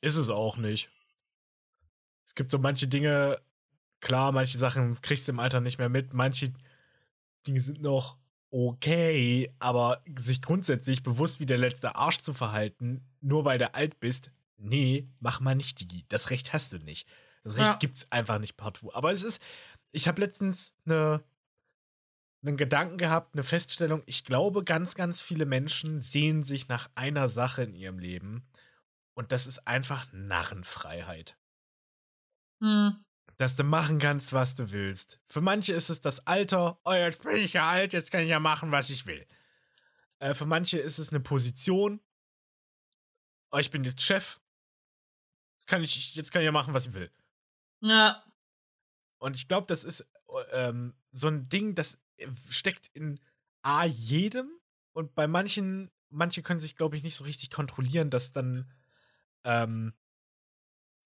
[0.00, 0.90] Ist es auch nicht.
[2.24, 3.40] Es gibt so manche Dinge,
[4.00, 6.52] klar, manche Sachen kriegst du im Alter nicht mehr mit, manche
[7.46, 8.16] Dinge sind noch
[8.50, 14.00] okay, aber sich grundsätzlich bewusst wie der letzte Arsch zu verhalten, nur weil du alt
[14.00, 16.04] bist, nee, mach mal nicht, Digi.
[16.08, 17.08] Das Recht hast du nicht.
[17.44, 17.76] Das Recht ja.
[17.76, 18.90] gibt's einfach nicht partout.
[18.92, 19.40] Aber es ist,
[19.92, 21.22] ich habe letztens eine,
[22.42, 24.02] einen Gedanken gehabt, eine Feststellung.
[24.06, 28.44] Ich glaube, ganz, ganz viele Menschen sehen sich nach einer Sache in ihrem Leben
[29.20, 31.38] und das ist einfach Narrenfreiheit.
[32.62, 33.04] Hm.
[33.36, 35.20] Dass du machen kannst, was du willst.
[35.26, 36.80] Für manche ist es das Alter.
[36.84, 39.26] Oh, jetzt bin ich ja alt, jetzt kann ich ja machen, was ich will.
[40.20, 42.00] Äh, für manche ist es eine Position.
[43.50, 44.40] Oh, ich bin jetzt Chef.
[45.58, 47.12] Jetzt kann ich, jetzt kann ich ja machen, was ich will.
[47.82, 48.24] Ja.
[49.18, 50.10] Und ich glaube, das ist
[50.52, 51.98] ähm, so ein Ding, das
[52.48, 53.20] steckt in
[53.60, 54.50] A jedem
[54.92, 58.72] und bei manchen, manche können sich, glaube ich, nicht so richtig kontrollieren, dass dann,
[59.44, 59.94] ähm,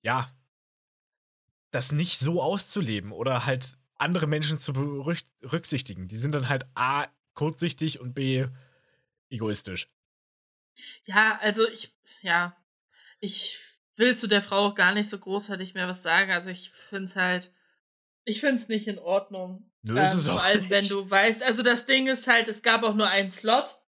[0.03, 0.31] ja,
[1.71, 6.09] das nicht so auszuleben oder halt andere Menschen zu berücksichtigen.
[6.09, 8.47] Die sind dann halt A, kurzsichtig und B,
[9.31, 9.91] egoistisch.
[11.05, 12.57] Ja, also ich, ja,
[13.21, 13.61] ich
[13.97, 16.31] will zu der Frau auch gar nicht so großartig mehr was sagen.
[16.31, 17.53] Also ich finde es halt,
[18.25, 19.71] ich finde es nicht in Ordnung.
[19.83, 20.71] Nö, ähm, ist es vor auch allem, nicht.
[20.71, 23.81] wenn du weißt, also das Ding ist halt, es gab auch nur einen Slot.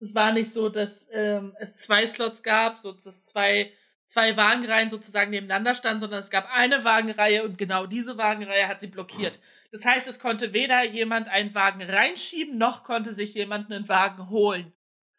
[0.00, 3.72] Es war nicht so, dass ähm, es zwei Slots gab, so dass zwei,
[4.06, 8.80] zwei Wagenreihen sozusagen nebeneinander standen, sondern es gab eine Wagenreihe und genau diese Wagenreihe hat
[8.80, 9.40] sie blockiert.
[9.70, 14.30] Das heißt, es konnte weder jemand einen Wagen reinschieben, noch konnte sich jemand einen Wagen
[14.30, 14.72] holen.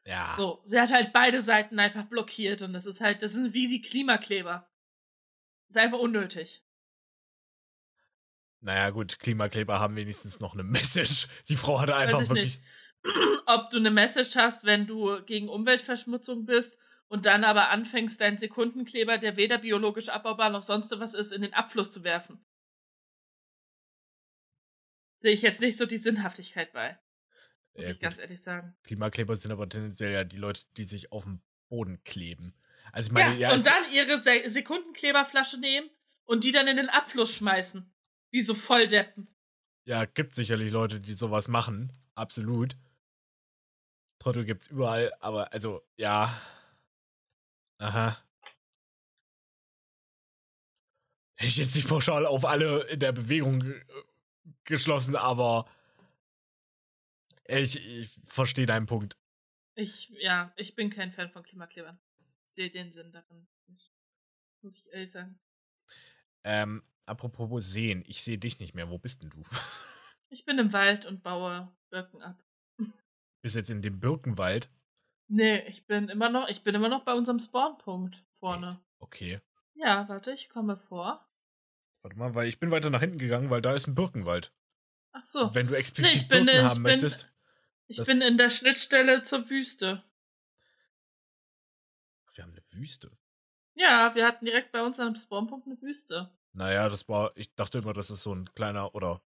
[0.06, 0.36] Ja.
[0.38, 3.68] So, sie hat halt beide Seiten einfach blockiert und das ist halt, das sind wie
[3.68, 4.70] die Klimakleber.
[5.68, 6.64] Das ist einfach unnötig.
[8.62, 11.28] Naja, gut, Klimakleber haben wenigstens noch eine Message.
[11.50, 12.60] Die Frau hatte einfach Weiß ich wirklich.
[13.04, 13.42] Nicht.
[13.46, 18.38] Ob du eine Message hast, wenn du gegen Umweltverschmutzung bist und dann aber anfängst, deinen
[18.38, 22.44] Sekundenkleber, der weder biologisch abbaubar noch sonst was ist, in den Abfluss zu werfen.
[25.18, 27.00] Sehe ich jetzt nicht so die Sinnhaftigkeit bei.
[27.74, 28.04] Muss ja, ich gut.
[28.04, 28.76] ganz ehrlich sagen.
[28.84, 32.56] Klimakleber sind aber tendenziell ja die Leute, die sich auf dem Boden kleben.
[32.92, 35.90] Also ich meine, ja, ja und dann ihre Sekundenkleberflasche nehmen
[36.26, 37.92] und die dann in den Abfluss schmeißen.
[38.32, 39.28] Wie so Volldeppen.
[39.86, 41.94] Ja, gibt sicherlich Leute, die sowas machen.
[42.16, 42.76] Absolut.
[44.20, 46.34] Trottel gibt's überall, aber also, ja.
[47.86, 48.18] Aha.
[51.38, 53.76] Hätte ich jetzt nicht pauschal auf alle in der Bewegung
[54.64, 55.70] geschlossen, aber
[57.48, 59.20] ich, ich verstehe deinen Punkt.
[59.76, 62.00] Ich, ja, ich bin kein Fan von Klimaklebern.
[62.48, 63.94] Ich sehe den Sinn darin nicht.
[64.62, 65.40] Muss ich ehrlich sagen.
[66.44, 68.90] Ähm, Apropos sehen, ich sehe dich nicht mehr.
[68.90, 69.44] Wo bist denn du?
[70.30, 72.44] Ich bin im Wald und baue Birken ab.
[73.44, 74.72] Bist jetzt in dem Birkenwald?
[75.28, 78.80] Nee, ich bin immer noch, ich bin immer noch bei unserem Spawnpunkt vorne.
[79.00, 79.40] Okay.
[79.74, 81.28] Ja, warte, ich komme vor.
[82.02, 84.54] Warte mal, weil ich bin weiter nach hinten gegangen, weil da ist ein Birkenwald.
[85.12, 85.54] Ach so.
[85.56, 87.32] Wenn du explizit Nee, bin- Birken ich haben bin- möchtest.
[87.88, 90.04] Ich bin in der Schnittstelle zur Wüste.
[92.28, 93.12] Ach, wir haben eine Wüste.
[93.76, 96.32] Ja, wir hatten direkt bei uns am Spawnpunkt eine Wüste.
[96.54, 99.22] Naja, das war, ich dachte immer, das ist so ein kleiner, oder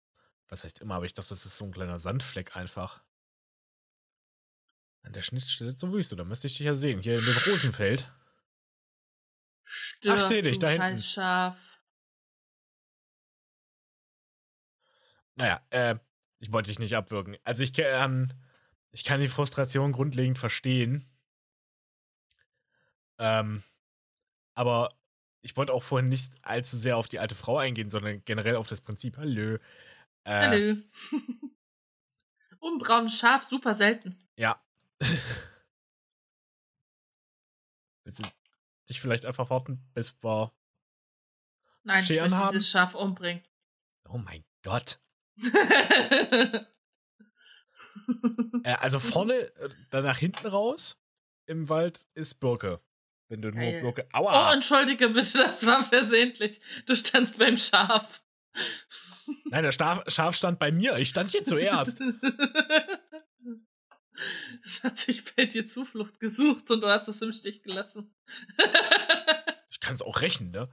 [0.47, 3.03] was heißt immer, aber ich dachte, das ist so ein kleiner Sandfleck einfach.
[5.05, 7.01] An der Schnittstelle zur Wüste, da müsste ich dich ja sehen.
[7.01, 8.11] Hier in dem Rosenfeld.
[9.63, 10.97] Stirb, seh dich, da hinten.
[10.97, 11.79] Schaf.
[15.35, 15.95] Naja, äh,
[16.39, 17.37] ich wollte dich nicht abwürgen.
[17.43, 18.33] Also ich kann,
[18.91, 21.07] ich kann die Frustration grundlegend verstehen.
[23.19, 23.63] Ähm,
[24.55, 24.97] aber
[25.41, 28.67] ich wollte auch vorhin nicht allzu sehr auf die alte Frau eingehen, sondern generell auf
[28.67, 29.17] das Prinzip.
[29.17, 29.57] Hallo.
[30.23, 30.77] Äh, Hallo.
[32.59, 34.17] oh, ein braunes Schaf, super selten.
[34.37, 34.59] Ja.
[38.03, 38.23] Willst du
[38.89, 40.53] dich vielleicht einfach warten, bis wir.
[41.83, 42.51] Nein, ich Scheren möchte haben?
[42.53, 43.43] dieses Schaf umbringen.
[44.07, 44.99] Oh mein Gott.
[48.63, 50.97] Äh, also vorne, äh, dann nach hinten raus
[51.45, 52.81] im Wald ist Birke.
[53.27, 53.81] Wenn du nur Geil.
[53.81, 54.07] Birke.
[54.13, 54.53] oh, Aua!
[54.53, 56.61] entschuldige bitte, das war versehentlich.
[56.85, 58.23] Du standst beim Schaf.
[59.45, 60.97] Nein, der Schaf, Schaf stand bei mir.
[60.97, 61.99] Ich stand hier zuerst.
[64.63, 68.15] Es hat sich bei dir Zuflucht gesucht und du hast es im Stich gelassen.
[69.69, 70.69] Ich kann es auch rächen, ne?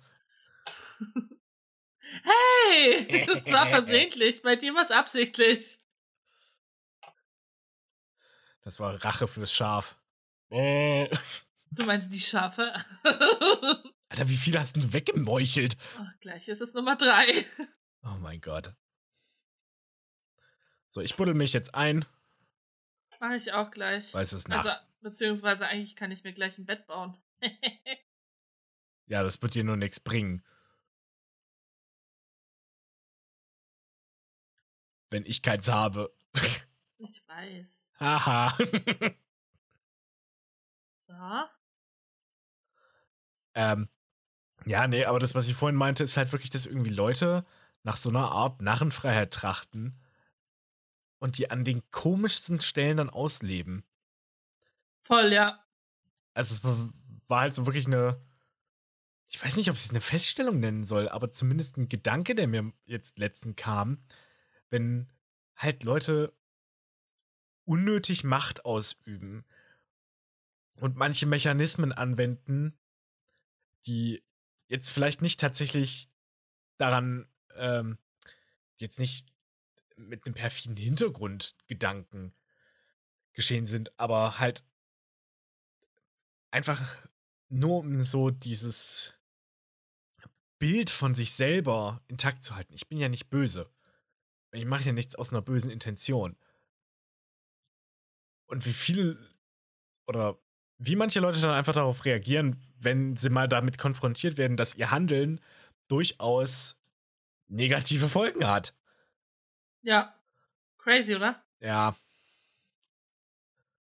[2.22, 3.24] hey!
[3.26, 4.42] Das war versehentlich.
[4.42, 5.78] Bei dir war es absichtlich.
[8.62, 9.96] Das war Rache fürs Schaf.
[10.50, 11.08] Äh.
[11.70, 12.72] Du meinst die Schafe?
[14.08, 15.76] Alter, wie viele hast du weggemeuchelt?
[15.98, 17.26] oh, gleich ist es Nummer drei.
[18.04, 18.74] Oh mein Gott.
[20.88, 22.04] So, ich buddel mich jetzt ein,
[23.22, 24.12] Mache ich auch gleich.
[24.14, 24.66] weil es ist Nacht.
[24.66, 27.16] Also, beziehungsweise eigentlich kann ich mir gleich ein Bett bauen.
[29.06, 30.42] Ja, das wird dir nur nichts bringen.
[35.10, 36.14] Wenn ich keins habe.
[36.98, 37.90] ich weiß.
[38.00, 38.56] Haha.
[41.06, 41.14] So.
[43.54, 43.88] ähm,
[44.64, 47.44] ja, nee, aber das, was ich vorhin meinte, ist halt wirklich, dass irgendwie Leute
[47.82, 50.00] nach so einer Art Narrenfreiheit trachten
[51.22, 53.84] und die an den komischsten Stellen dann ausleben.
[55.02, 55.64] Voll, ja.
[56.34, 56.92] Also es war-
[57.40, 58.20] halt so wirklich eine,
[59.28, 62.48] ich weiß nicht, ob ich es eine Feststellung nennen soll, aber zumindest ein Gedanke, der
[62.48, 64.04] mir jetzt letztens kam,
[64.68, 65.10] wenn
[65.56, 66.36] halt Leute
[67.64, 69.44] unnötig Macht ausüben
[70.74, 72.76] und manche Mechanismen anwenden,
[73.86, 74.22] die
[74.66, 76.10] jetzt vielleicht nicht tatsächlich
[76.78, 77.96] daran, ähm,
[78.78, 79.31] jetzt nicht
[80.08, 82.34] mit einem perfiden Hintergrundgedanken
[83.32, 84.64] geschehen sind, aber halt
[86.50, 86.80] einfach
[87.48, 89.18] nur um so dieses
[90.58, 92.74] Bild von sich selber intakt zu halten.
[92.74, 93.70] Ich bin ja nicht böse.
[94.52, 96.36] Ich mache ja nichts aus einer bösen Intention.
[98.46, 99.18] Und wie viele
[100.06, 100.38] oder
[100.78, 104.90] wie manche Leute dann einfach darauf reagieren, wenn sie mal damit konfrontiert werden, dass ihr
[104.90, 105.40] Handeln
[105.88, 106.76] durchaus
[107.48, 108.74] negative Folgen hat.
[109.82, 110.18] Ja.
[110.78, 111.44] Crazy, oder?
[111.60, 111.96] Ja.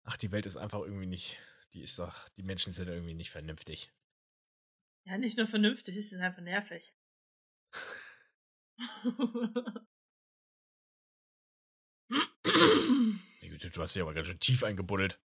[0.05, 1.39] Ach, die Welt ist einfach irgendwie nicht.
[1.75, 2.29] Die ist doch.
[2.31, 3.93] Die Menschen sind irgendwie nicht vernünftig.
[5.05, 6.95] Ja, nicht nur vernünftig, sie sind einfach nervig.
[13.79, 15.21] Du hast dich aber ganz schön tief eingebuddelt.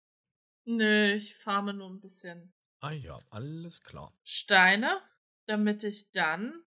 [0.65, 4.13] Nö, ich farme nur ein bisschen Ah ja, alles klar.
[4.23, 5.01] Steine,
[5.45, 6.63] damit ich dann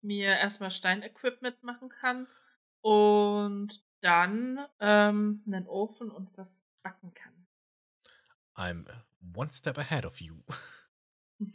[0.00, 2.26] mir erstmal Steinequipment machen kann
[2.84, 7.46] und dann ähm, einen Ofen und was backen kann.
[8.54, 8.86] I'm
[9.34, 10.36] one step ahead of you.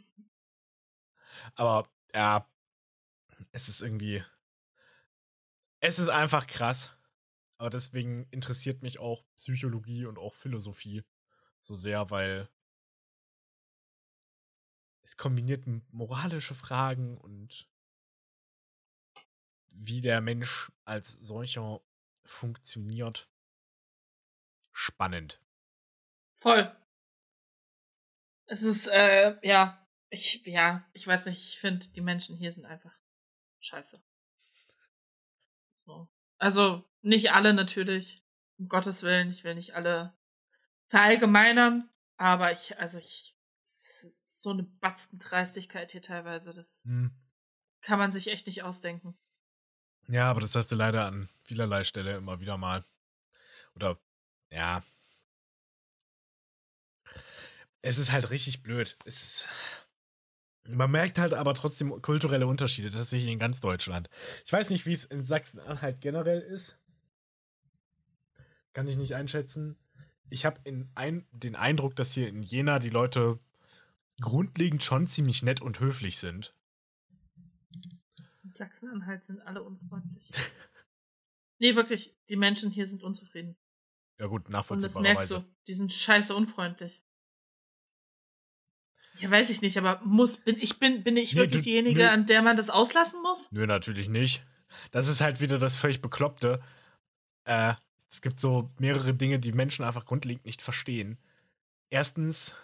[1.54, 2.50] aber ja,
[3.52, 4.24] es ist irgendwie.
[5.78, 6.90] Es ist einfach krass.
[7.58, 11.04] Aber deswegen interessiert mich auch Psychologie und auch Philosophie
[11.62, 12.48] so sehr, weil
[15.02, 17.70] es kombiniert moralische Fragen und
[19.72, 21.80] wie der Mensch als solcher
[22.24, 23.28] funktioniert.
[24.72, 25.40] Spannend.
[26.34, 26.74] Voll.
[28.46, 32.66] Es ist, äh, ja, ich, ja, ich weiß nicht, ich finde, die Menschen hier sind
[32.66, 32.92] einfach
[33.60, 34.02] scheiße.
[35.84, 36.08] So.
[36.38, 38.24] Also, nicht alle natürlich,
[38.58, 40.16] um Gottes Willen, ich will nicht alle
[40.88, 47.12] verallgemeinern, aber ich, also ich, so eine Batzendreistigkeit hier teilweise, das Hm.
[47.82, 49.18] kann man sich echt nicht ausdenken.
[50.08, 52.84] Ja, aber das hast du leider an vielerlei Stelle immer wieder mal.
[53.74, 53.98] Oder,
[54.50, 54.82] ja.
[57.82, 58.98] Es ist halt richtig blöd.
[59.04, 59.48] Es ist,
[60.68, 64.08] man merkt halt aber trotzdem kulturelle Unterschiede, tatsächlich in ganz Deutschland.
[64.44, 66.78] Ich weiß nicht, wie es in Sachsen-Anhalt generell ist.
[68.72, 69.76] Kann ich nicht einschätzen.
[70.28, 70.60] Ich habe
[70.94, 73.40] ein, den Eindruck, dass hier in Jena die Leute
[74.20, 76.54] grundlegend schon ziemlich nett und höflich sind.
[78.50, 80.28] In Sachsen-Anhalt sind alle unfreundlich.
[81.60, 83.56] nee, wirklich, die Menschen hier sind unzufrieden.
[84.18, 84.96] Ja gut, nachvollziehbar.
[84.96, 87.04] Und das merkst du, die sind scheiße unfreundlich.
[89.18, 92.00] Ja, weiß ich nicht, aber muss, bin ich, bin, bin ich nee, wirklich du, diejenige,
[92.00, 92.08] nö.
[92.08, 93.52] an der man das auslassen muss?
[93.52, 94.44] Nö, natürlich nicht.
[94.90, 96.60] Das ist halt wieder das völlig Bekloppte.
[97.44, 97.74] Äh,
[98.08, 101.18] es gibt so mehrere Dinge, die Menschen einfach grundlegend nicht verstehen.
[101.88, 102.56] Erstens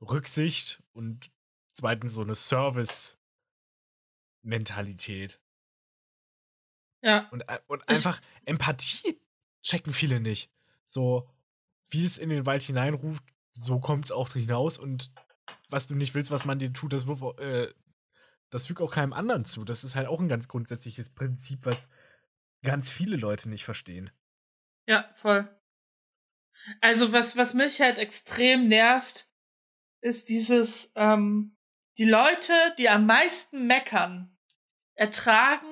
[0.00, 1.32] Rücksicht und
[1.72, 2.36] zweitens so eine
[4.42, 5.40] Service-Mentalität.
[7.02, 7.28] Ja.
[7.30, 9.20] Und, und einfach Empathie
[9.62, 10.50] checken viele nicht.
[10.84, 11.28] So,
[11.90, 15.12] wie es in den Wald hineinruft, so kommt es auch hinaus und
[15.68, 17.06] was du nicht willst, was man dir tut, das,
[17.38, 17.68] äh,
[18.50, 19.64] das fügt auch keinem anderen zu.
[19.64, 21.88] Das ist halt auch ein ganz grundsätzliches Prinzip, was
[22.62, 24.10] ganz viele Leute nicht verstehen.
[24.86, 25.48] Ja, voll.
[26.80, 29.28] Also was, was mich halt extrem nervt,
[30.00, 31.56] ist dieses, ähm,
[31.98, 34.31] die Leute, die am meisten meckern,
[34.94, 35.66] ertragen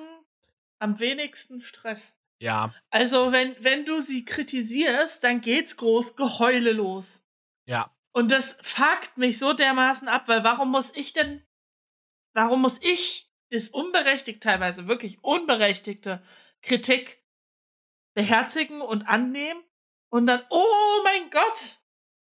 [0.79, 2.17] am wenigsten Stress.
[2.39, 2.73] Ja.
[2.89, 7.23] Also wenn, wenn du sie kritisierst, dann geht's groß Geheule los.
[7.65, 7.95] Ja.
[8.13, 11.45] Und das fuckt mich so dermaßen ab, weil warum muss ich denn,
[12.33, 16.23] warum muss ich das unberechtigt teilweise, wirklich unberechtigte
[16.61, 17.23] Kritik
[18.13, 19.63] beherzigen und annehmen
[20.09, 21.79] und dann, oh mein Gott!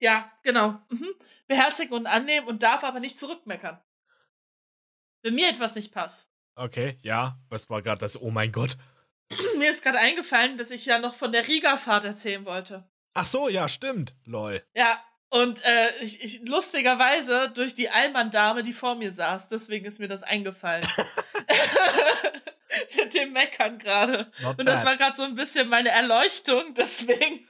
[0.01, 0.81] Ja, genau.
[0.89, 1.09] Mhm.
[1.47, 3.81] Beherzigen und annehmen und darf aber nicht zurückmeckern.
[5.23, 6.29] Wenn mir etwas nicht passt.
[6.59, 7.39] Okay, ja.
[7.49, 8.77] Was war gerade das Oh mein Gott?
[9.59, 12.89] mir ist gerade eingefallen, dass ich ja noch von der Riga-Fahrt erzählen wollte.
[13.15, 14.15] Ach so, ja, stimmt.
[14.25, 14.63] Lol.
[14.75, 20.01] Ja, und äh, ich, ich lustigerweise durch die Allmann-Dame, die vor mir saß, deswegen ist
[20.01, 20.87] mir das eingefallen.
[22.97, 24.31] Mit dem Meckern gerade.
[24.57, 27.47] Und das war gerade so ein bisschen meine Erleuchtung, deswegen.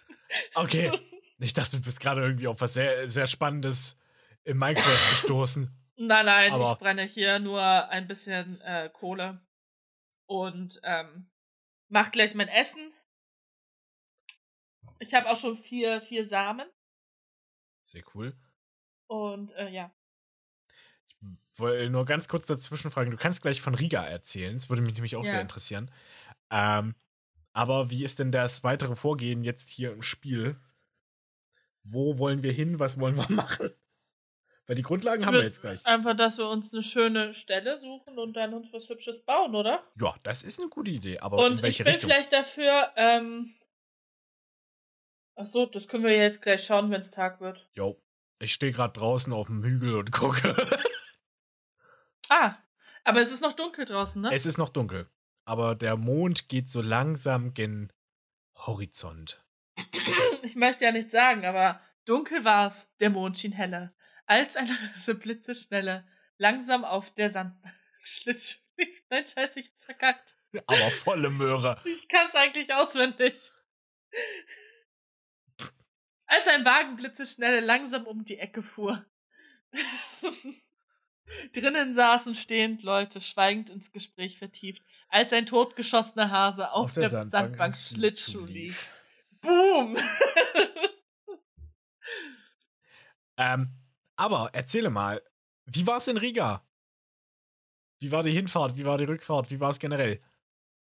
[0.54, 0.92] Okay.
[1.40, 3.96] Ich dachte, du bist gerade irgendwie auf was sehr, sehr Spannendes
[4.44, 5.70] im Minecraft gestoßen.
[6.00, 9.40] Nein, nein, Aber ich brenne hier nur ein bisschen äh, Kohle.
[10.26, 11.28] Und ähm,
[11.88, 12.94] mach gleich mein Essen.
[15.00, 16.68] Ich habe auch schon vier, vier Samen.
[17.82, 18.36] Sehr cool.
[19.08, 19.92] Und äh, ja.
[21.20, 23.10] Ich wollte nur ganz kurz dazwischen fragen.
[23.10, 24.54] Du kannst gleich von Riga erzählen.
[24.54, 25.32] Das würde mich nämlich auch ja.
[25.32, 25.90] sehr interessieren.
[26.50, 26.94] Ähm,
[27.52, 30.60] aber wie ist denn das weitere Vorgehen jetzt hier im Spiel?
[31.82, 32.78] Wo wollen wir hin?
[32.78, 33.70] Was wollen wir machen?
[34.68, 35.84] Weil die Grundlagen haben wir jetzt gleich.
[35.86, 39.82] Einfach, dass wir uns eine schöne Stelle suchen und dann uns was Hübsches bauen, oder?
[39.98, 41.18] Ja, das ist eine gute Idee.
[41.20, 42.10] Aber und in welche ich bin Richtung?
[42.10, 43.54] vielleicht dafür, ähm,
[45.40, 47.70] Ach so, das können wir jetzt gleich schauen, wenn es Tag wird.
[47.72, 48.02] Jo.
[48.40, 50.54] Ich stehe gerade draußen auf dem Hügel und gucke.
[52.28, 52.56] ah,
[53.04, 54.30] aber es ist noch dunkel draußen, ne?
[54.34, 55.08] Es ist noch dunkel.
[55.44, 57.90] Aber der Mond geht so langsam gen
[58.66, 59.42] Horizont.
[60.42, 63.94] Ich möchte ja nichts sagen, aber dunkel war es, der Mond schien heller.
[64.28, 64.72] Als eine
[65.14, 68.60] blitzeschnelle, langsam auf der Sandbank schlitt.
[69.10, 70.34] Nein, scheiße, ich hab's verkackt.
[70.66, 71.74] Aber volle Möhre.
[71.84, 73.34] Ich kann's eigentlich auswendig.
[76.26, 79.04] Als ein Wagen blitzeschnell langsam um die Ecke fuhr.
[81.52, 87.02] Drinnen saßen stehend Leute, schweigend ins Gespräch vertieft, als ein totgeschossener Hase auf, auf der,
[87.02, 88.88] der, Sandbank, Sandbank Schlittschuh lief.
[89.40, 89.96] Boom!
[93.38, 93.70] ähm,
[94.18, 95.22] aber erzähle mal,
[95.64, 96.62] wie war es in Riga?
[98.00, 98.76] Wie war die Hinfahrt?
[98.76, 99.50] Wie war die Rückfahrt?
[99.50, 100.20] Wie war es generell?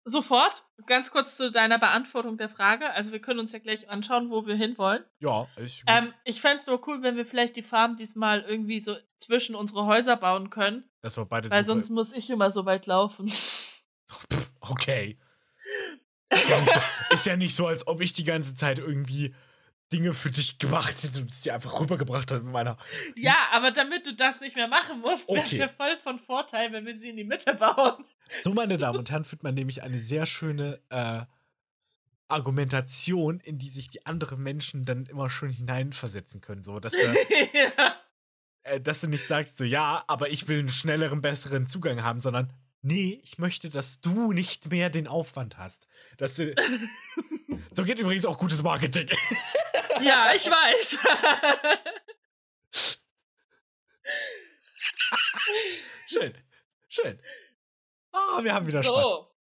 [0.04, 2.92] Sofort, ganz kurz zu deiner Beantwortung der Frage.
[2.92, 5.04] Also wir können uns ja gleich anschauen, wo wir hinwollen.
[5.20, 5.84] Ja, ich.
[5.86, 9.54] Ähm, ich fände es nur cool, wenn wir vielleicht die Farm diesmal irgendwie so zwischen
[9.54, 10.90] unsere Häuser bauen können.
[11.02, 13.32] Das war beide Weil sonst muss ich immer so weit laufen.
[14.62, 15.20] okay.
[16.32, 16.80] Ist ja, so,
[17.12, 19.36] ist ja, nicht so, als ob ich die ganze Zeit irgendwie
[19.92, 22.78] Dinge für dich gemacht hätte und es dir einfach rübergebracht hat mit meiner.
[23.18, 26.72] Ja, aber damit du das nicht mehr machen musst, wäre es ja voll von Vorteil,
[26.72, 28.06] wenn wir sie in die Mitte bauen.
[28.42, 31.22] So, meine Damen und Herren, führt man nämlich eine sehr schöne äh,
[32.30, 36.64] Argumentation, in die sich die anderen Menschen dann immer schön hineinversetzen können.
[36.64, 36.98] So, dass du,
[37.54, 37.96] ja.
[38.64, 42.22] äh, dass du nicht sagst, so, ja, aber ich will einen schnelleren, besseren Zugang haben,
[42.22, 45.88] sondern nee, ich möchte, dass du nicht mehr den Aufwand hast.
[46.18, 46.56] Dass du,
[47.72, 49.08] so geht übrigens auch gutes Marketing.
[50.02, 51.00] ja, ich weiß.
[56.08, 56.38] schön,
[56.90, 57.22] schön.
[58.12, 59.32] Ah, oh, wir haben wieder so, Spaß.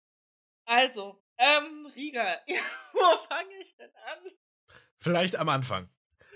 [0.65, 2.39] Also, ähm, Riga.
[2.47, 2.61] Ja,
[2.93, 4.19] wo fange ich denn an?
[4.97, 5.89] Vielleicht am Anfang.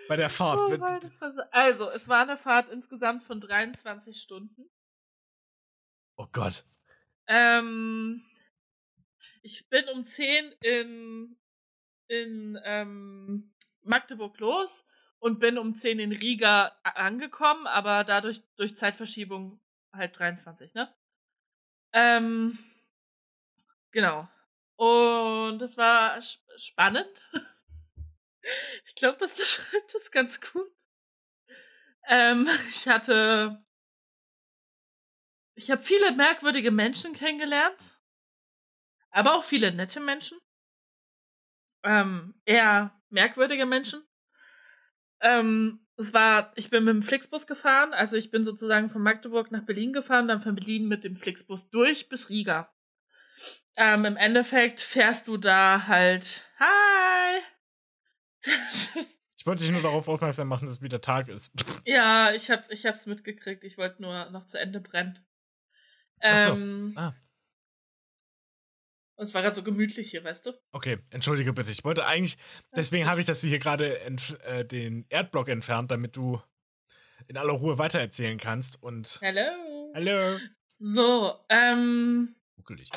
[0.08, 0.60] Bei der Fahrt.
[0.60, 4.70] Oh, also, es war eine Fahrt insgesamt von 23 Stunden.
[6.18, 6.64] Oh Gott.
[7.28, 8.24] Ähm,
[9.42, 11.38] ich bin um 10 in,
[12.08, 13.55] in ähm,
[13.86, 14.86] Magdeburg los
[15.20, 19.60] und bin um 10 in Riga angekommen, aber dadurch durch Zeitverschiebung
[19.94, 20.94] halt 23, ne?
[21.94, 22.58] Ähm,
[23.92, 24.28] genau.
[24.76, 27.10] Und das war spannend.
[28.86, 30.70] ich glaube, das beschreibt das ganz gut.
[32.08, 33.64] Ähm, ich hatte.
[35.58, 38.02] Ich habe viele merkwürdige Menschen kennengelernt,
[39.10, 40.38] aber auch viele nette Menschen.
[41.84, 44.04] Ähm, eher merkwürdige Menschen.
[45.22, 49.52] Ähm, es war, ich bin mit dem Flixbus gefahren, also ich bin sozusagen von Magdeburg
[49.52, 52.70] nach Berlin gefahren, dann von Berlin mit dem Flixbus durch bis Riga.
[53.78, 56.50] Ähm, Im Endeffekt fährst du da halt.
[56.60, 57.42] Hi!
[59.38, 61.52] ich wollte dich nur darauf aufmerksam machen, dass es wieder Tag ist.
[61.86, 63.64] ja, ich hab, ich hab's mitgekriegt.
[63.64, 65.20] Ich wollte nur noch zu Ende brennen.
[66.22, 67.02] Ähm, Ach so.
[67.02, 67.16] ah.
[69.16, 70.52] Und es war gerade so gemütlich hier, weißt du?
[70.72, 71.72] Okay, entschuldige bitte.
[71.72, 72.38] Ich wollte eigentlich,
[72.76, 76.42] deswegen habe ich das hier gerade äh, den Erdblock entfernt, damit du
[77.28, 78.82] in aller Ruhe weitererzählen kannst.
[78.84, 79.20] Und.
[79.22, 79.92] Hallo.
[79.94, 80.38] Hallo.
[80.78, 82.36] So, ähm.
[82.58, 82.90] Muckelig.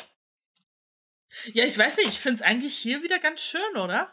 [1.53, 4.13] Ja, ich weiß nicht, ich finde es eigentlich hier wieder ganz schön, oder?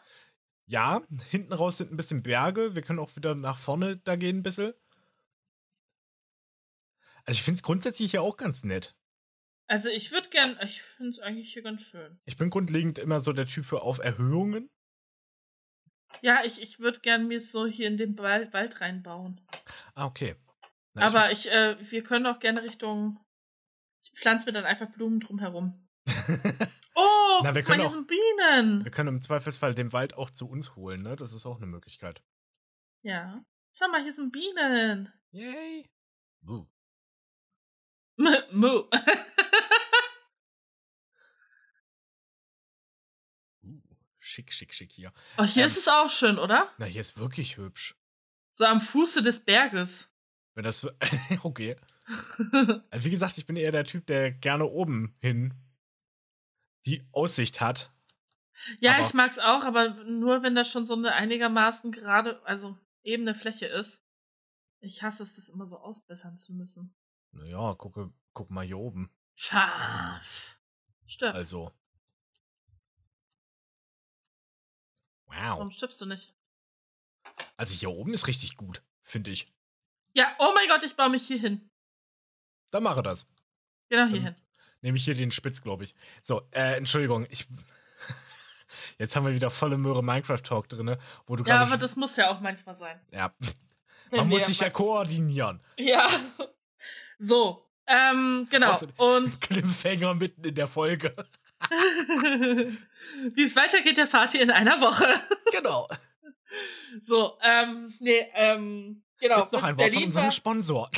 [0.67, 2.75] Ja, hinten raus sind ein bisschen Berge.
[2.75, 4.73] Wir können auch wieder nach vorne da gehen ein bisschen.
[7.25, 8.95] Also ich finde es grundsätzlich hier auch ganz nett.
[9.67, 12.19] Also ich würde gern, ich finde es eigentlich hier ganz schön.
[12.25, 14.69] Ich bin grundlegend immer so der Typ für auf Erhöhungen.
[16.21, 19.41] Ja, ich, ich würde gern mir so hier in den Wald, Wald reinbauen.
[19.95, 20.35] Ah, okay.
[20.93, 23.19] Na, Aber ich, äh, wir können auch gerne Richtung.
[24.01, 25.87] Ich pflanze mir dann einfach Blumen drumherum.
[26.95, 28.83] oh, Na, wir können auch, sind Bienen.
[28.83, 31.15] Wir können im Zweifelsfall den Wald auch zu uns holen, ne?
[31.15, 32.23] Das ist auch eine Möglichkeit.
[33.03, 33.43] Ja.
[33.73, 35.11] Schau mal, hier sind Bienen.
[35.31, 35.89] Yay.
[36.41, 36.67] Buh.
[38.51, 38.83] Mu.
[44.35, 45.13] Schick, schick, schick hier.
[45.37, 46.69] Oh, hier ähm, ist es auch schön, oder?
[46.77, 47.95] Na, hier ist wirklich hübsch.
[48.51, 50.09] So am Fuße des Berges.
[50.55, 50.91] Wenn das so.
[51.43, 51.77] okay.
[52.89, 55.53] also wie gesagt, ich bin eher der Typ, der gerne oben hin
[56.85, 57.93] die Aussicht hat.
[58.81, 62.77] Ja, aber ich mag's auch, aber nur wenn das schon so eine einigermaßen gerade, also
[63.03, 64.03] ebene Fläche ist.
[64.81, 66.93] Ich hasse es, das immer so ausbessern zu müssen.
[67.31, 69.09] Naja, gucke, guck mal hier oben.
[69.33, 70.59] Scharf.
[71.05, 71.35] Stimmt.
[71.35, 71.71] Also,
[75.37, 76.33] Warum stirbst du nicht?
[77.57, 79.47] Also hier oben ist richtig gut, finde ich.
[80.13, 81.69] Ja, oh mein Gott, ich baue mich hier hin.
[82.71, 83.27] Dann mache das.
[83.89, 84.35] Genau hier hin.
[84.81, 85.95] Nehme ich hier den Spitz, glaube ich.
[86.21, 87.47] So, äh, Entschuldigung, ich.
[88.99, 92.29] Jetzt haben wir wieder volle Möhre Minecraft-Talk drin, wo du Ja, aber das muss ja
[92.29, 92.99] auch manchmal sein.
[93.11, 93.33] Ja.
[94.11, 95.61] Man muss sich ja koordinieren.
[95.77, 96.07] Ja.
[97.17, 98.77] So, ähm, genau.
[98.97, 99.39] Und.
[99.39, 101.15] Cliffhanger mitten in der Folge.
[103.33, 105.21] Wie es weitergeht, erfahrt ihr in einer Woche.
[105.51, 105.87] genau.
[107.03, 109.39] So, ähm, nee, ähm, genau.
[109.39, 110.89] Jetzt noch ein Wort von unserem Sponsor.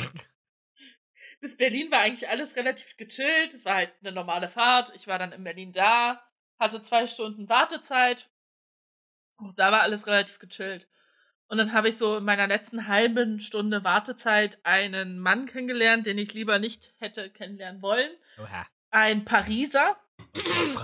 [1.40, 3.54] Bis Berlin war eigentlich alles relativ gechillt.
[3.54, 4.92] Es war halt eine normale Fahrt.
[4.94, 6.22] Ich war dann in Berlin da,
[6.58, 8.28] hatte zwei Stunden Wartezeit.
[9.36, 10.88] Auch da war alles relativ gechillt.
[11.46, 16.18] Und dann habe ich so in meiner letzten halben Stunde Wartezeit einen Mann kennengelernt, den
[16.18, 18.10] ich lieber nicht hätte kennenlernen wollen.
[18.38, 18.66] Oha.
[18.90, 19.96] Ein Pariser.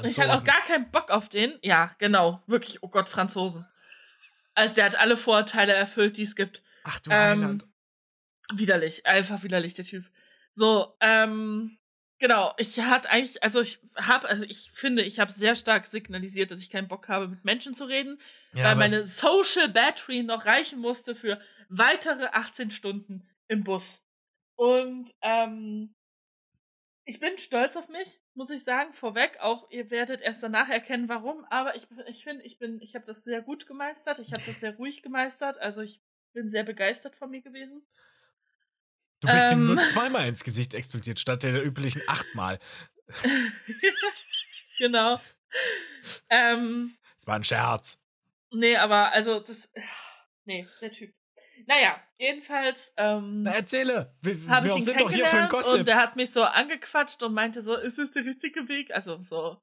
[0.04, 1.58] Ich hatte auch gar keinen Bock auf den.
[1.62, 2.42] Ja, genau.
[2.46, 3.66] Wirklich, oh Gott, Franzosen.
[4.54, 6.62] Also der hat alle Vorurteile erfüllt, die es gibt.
[6.84, 7.62] Ach du ähm,
[8.52, 10.04] Widerlich, einfach widerlich, der Typ.
[10.52, 11.78] So, ähm,
[12.18, 12.52] genau.
[12.58, 16.60] Ich hatte eigentlich, also ich habe, also ich finde, ich habe sehr stark signalisiert, dass
[16.60, 18.20] ich keinen Bock habe, mit Menschen zu reden,
[18.52, 24.04] ja, weil meine Social Battery noch reichen musste für weitere 18 Stunden im Bus.
[24.56, 25.94] Und ähm,
[27.06, 29.38] ich bin stolz auf mich, muss ich sagen, vorweg.
[29.40, 31.44] Auch ihr werdet erst danach erkennen, warum.
[31.50, 34.18] Aber ich, ich finde, ich bin, ich habe das sehr gut gemeistert.
[34.20, 35.58] Ich habe das sehr ruhig gemeistert.
[35.58, 36.00] Also ich
[36.32, 37.86] bin sehr begeistert von mir gewesen.
[39.20, 42.58] Du bist ähm, ihm nur zweimal ins Gesicht explodiert, statt der üblichen achtmal.
[44.78, 45.20] genau.
[46.30, 47.98] ähm, es war ein Scherz.
[48.50, 49.70] Nee, aber also das.
[50.44, 51.14] Nee, der Typ.
[51.66, 52.92] Naja, jedenfalls.
[52.96, 54.14] Ähm, Na, erzähle.
[54.22, 55.80] Wir, wir ich ihn sind doch hier für ein Gossip.
[55.80, 58.94] Und der hat mich so angequatscht und meinte so, ist das der richtige Weg?
[58.94, 59.60] Also so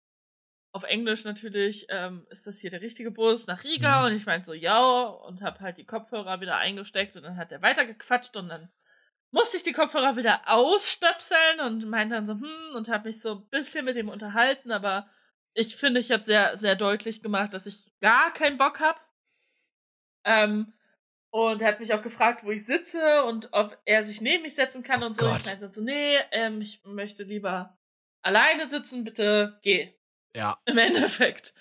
[0.73, 3.99] auf Englisch natürlich, ähm, ist das hier der richtige Bus nach Riga?
[3.99, 4.05] Mhm.
[4.05, 7.51] Und ich meinte so, ja, und hab halt die Kopfhörer wieder eingesteckt und dann hat
[7.51, 8.71] er weitergequatscht und dann
[9.31, 13.35] musste ich die Kopfhörer wieder ausstöpseln und meinte dann so, hm, und hab mich so
[13.35, 15.09] ein bisschen mit ihm unterhalten, aber
[15.53, 19.05] ich finde, ich habe sehr, sehr deutlich gemacht, dass ich gar keinen Bock hab.
[20.23, 20.73] Ähm,
[21.33, 24.55] Und er hat mich auch gefragt, wo ich sitze und ob er sich neben mich
[24.55, 25.25] setzen kann Oh und so.
[25.25, 25.39] Gott.
[25.39, 27.77] Ich meinte so, nee, ähm, ich möchte lieber
[28.21, 29.93] alleine sitzen, bitte geh.
[30.35, 30.59] Ja.
[30.65, 31.53] Im Endeffekt.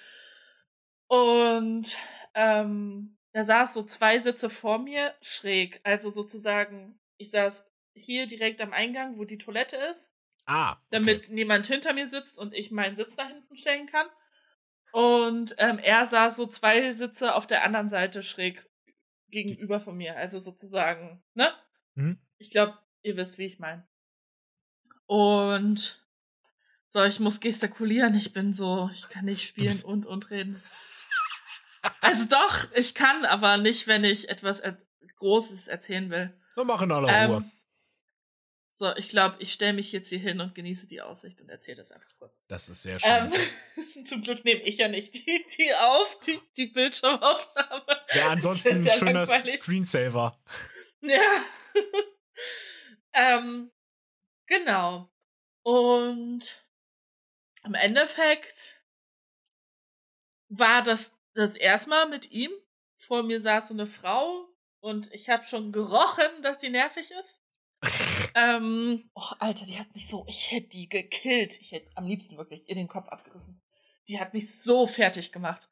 [1.08, 1.96] Und
[2.34, 5.80] ähm, da saß so zwei Sitze vor mir schräg.
[5.84, 10.12] Also sozusagen, ich saß hier direkt am Eingang, wo die Toilette ist,
[10.46, 10.72] Ah.
[10.72, 10.80] okay.
[10.90, 14.06] damit niemand hinter mir sitzt und ich meinen Sitz nach hinten stellen kann.
[14.92, 18.68] Und ähm, er saß so zwei Sitze auf der anderen Seite schräg
[19.30, 20.16] gegenüber von mir.
[20.16, 21.52] Also sozusagen, ne?
[21.94, 22.18] Mhm.
[22.38, 23.86] Ich glaube, ihr wisst, wie ich meine.
[25.06, 26.04] Und
[26.88, 28.14] so, ich muss gestikulieren.
[28.14, 30.60] Ich bin so, ich kann nicht spielen und und reden.
[32.02, 34.76] Also doch, ich kann, aber nicht, wenn ich etwas er
[35.16, 36.30] Großes erzählen will.
[36.56, 37.50] Nur mach in aller Ruhe.
[38.80, 41.76] So, ich glaube, ich stelle mich jetzt hier hin und genieße die Aussicht und erzähle
[41.76, 42.40] das einfach kurz.
[42.48, 43.30] Das ist sehr schön.
[43.30, 48.00] Ähm, zum Glück nehme ich ja nicht die, die auf, die, die Bildschirmaufnahme.
[48.14, 49.62] ja, ansonsten ein schöner langweilig.
[49.62, 50.42] Screensaver.
[51.02, 51.44] Ja.
[53.12, 53.70] ähm,
[54.46, 55.12] genau.
[55.62, 56.64] Und
[57.64, 58.82] im Endeffekt
[60.48, 62.50] war das das erste Mal mit ihm.
[62.96, 64.48] Vor mir saß so eine Frau
[64.82, 67.42] und ich habe schon gerochen, dass die nervig ist.
[68.34, 71.60] Ähm, oh, Alter, die hat mich so, ich hätte die gekillt.
[71.60, 73.60] Ich hätte am liebsten wirklich ihr den Kopf abgerissen.
[74.08, 75.68] Die hat mich so fertig gemacht.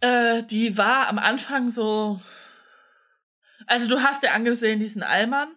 [0.00, 2.20] Äh, die war am Anfang so.
[3.66, 5.54] Also du hast ja angesehen, diesen Allmann.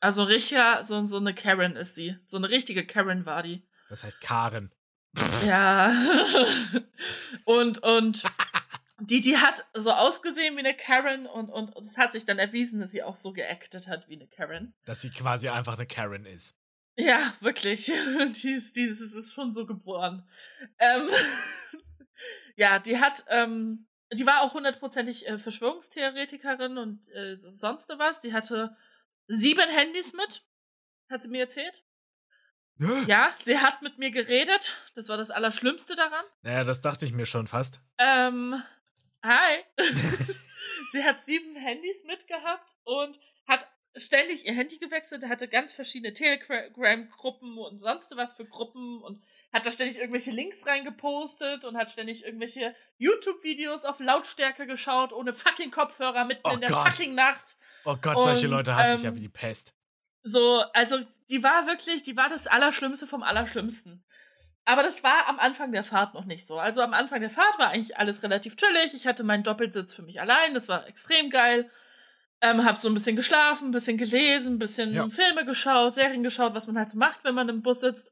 [0.00, 2.16] Also richtiger, so, so eine Karen ist die.
[2.26, 3.66] So eine richtige Karen war die.
[3.88, 4.72] Das heißt Karen.
[5.46, 5.92] Ja.
[7.44, 8.22] und, und
[9.00, 12.80] die, die hat so ausgesehen wie eine Karen und, und es hat sich dann erwiesen,
[12.80, 14.74] dass sie auch so geactet hat wie eine Karen.
[14.84, 16.56] Dass sie quasi einfach eine Karen ist.
[16.98, 17.86] Ja, wirklich.
[18.42, 20.26] Die ist, die ist, ist schon so geboren.
[20.78, 21.08] Ähm,
[22.56, 28.20] ja, die hat, ähm, die war auch hundertprozentig äh, Verschwörungstheoretikerin und äh, sonst was.
[28.20, 28.74] Die hatte
[29.26, 30.46] sieben Handys mit,
[31.10, 31.84] hat sie mir erzählt.
[33.06, 34.78] Ja, sie hat mit mir geredet.
[34.94, 36.24] Das war das Allerschlimmste daran.
[36.42, 37.80] Naja, das dachte ich mir schon fast.
[37.98, 38.62] Ähm,
[39.26, 39.64] hi.
[40.92, 43.66] sie hat sieben Handys mitgehabt und hat
[43.96, 49.22] ständig ihr Handy gewechselt, hatte ganz verschiedene Telegram-Gruppen und sonst was für Gruppen und
[49.52, 55.32] hat da ständig irgendwelche Links reingepostet und hat ständig irgendwelche YouTube-Videos auf Lautstärke geschaut, ohne
[55.32, 56.88] fucking Kopfhörer, mitten Oh in der Gott.
[56.88, 57.56] fucking Nacht.
[57.84, 59.74] Oh Gott, solche Und, Leute hasse ich ja ähm, wie die Pest.
[60.22, 60.98] So, also
[61.30, 64.04] die war wirklich, die war das Allerschlimmste vom Allerschlimmsten.
[64.68, 66.58] Aber das war am Anfang der Fahrt noch nicht so.
[66.58, 68.94] Also am Anfang der Fahrt war eigentlich alles relativ chillig.
[68.94, 71.70] Ich hatte meinen Doppelsitz für mich allein, das war extrem geil.
[72.42, 75.08] Ähm, hab so ein bisschen geschlafen, ein bisschen gelesen, ein bisschen Ja.
[75.08, 78.08] Filme geschaut, Serien geschaut, was man halt so macht, wenn man im Bus sitzt.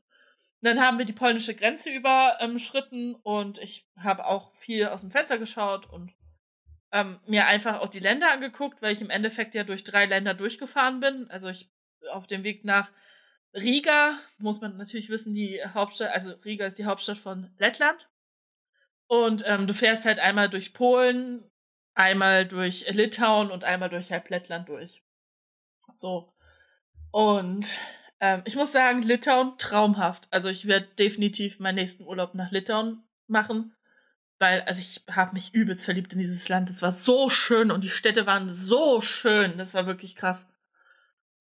[0.62, 5.10] Und dann haben wir die polnische Grenze überschritten und ich habe auch viel aus dem
[5.10, 6.14] Fenster geschaut und
[6.92, 10.34] ähm, mir einfach auch die Länder angeguckt, weil ich im Endeffekt ja durch drei Länder
[10.34, 11.28] durchgefahren bin.
[11.28, 11.70] Also ich
[12.12, 12.92] auf dem Weg nach
[13.54, 18.08] Riga, muss man natürlich wissen, die Hauptstadt, also Riga ist die Hauptstadt von Lettland.
[19.06, 21.48] Und ähm, du fährst halt einmal durch Polen,
[21.94, 25.04] einmal durch Litauen und einmal durch halb Lettland durch.
[25.94, 26.32] So.
[27.10, 27.78] Und
[28.20, 30.26] ähm, ich muss sagen, Litauen traumhaft.
[30.30, 33.76] Also ich werde definitiv meinen nächsten Urlaub nach Litauen machen,
[34.38, 36.70] weil also ich habe mich übelst verliebt in dieses Land.
[36.70, 39.56] Es war so schön und die Städte waren so schön.
[39.58, 40.48] Das war wirklich krass.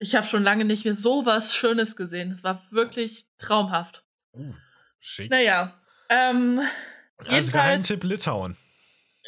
[0.04, 2.30] Ich habe schon lange nicht mehr so was Schönes gesehen.
[2.32, 4.06] Es war wirklich traumhaft.
[4.34, 4.54] Uh,
[5.00, 5.32] schick.
[5.32, 5.80] Naja,
[6.10, 6.60] ähm,
[7.26, 8.58] also Geheimtipp Litauen.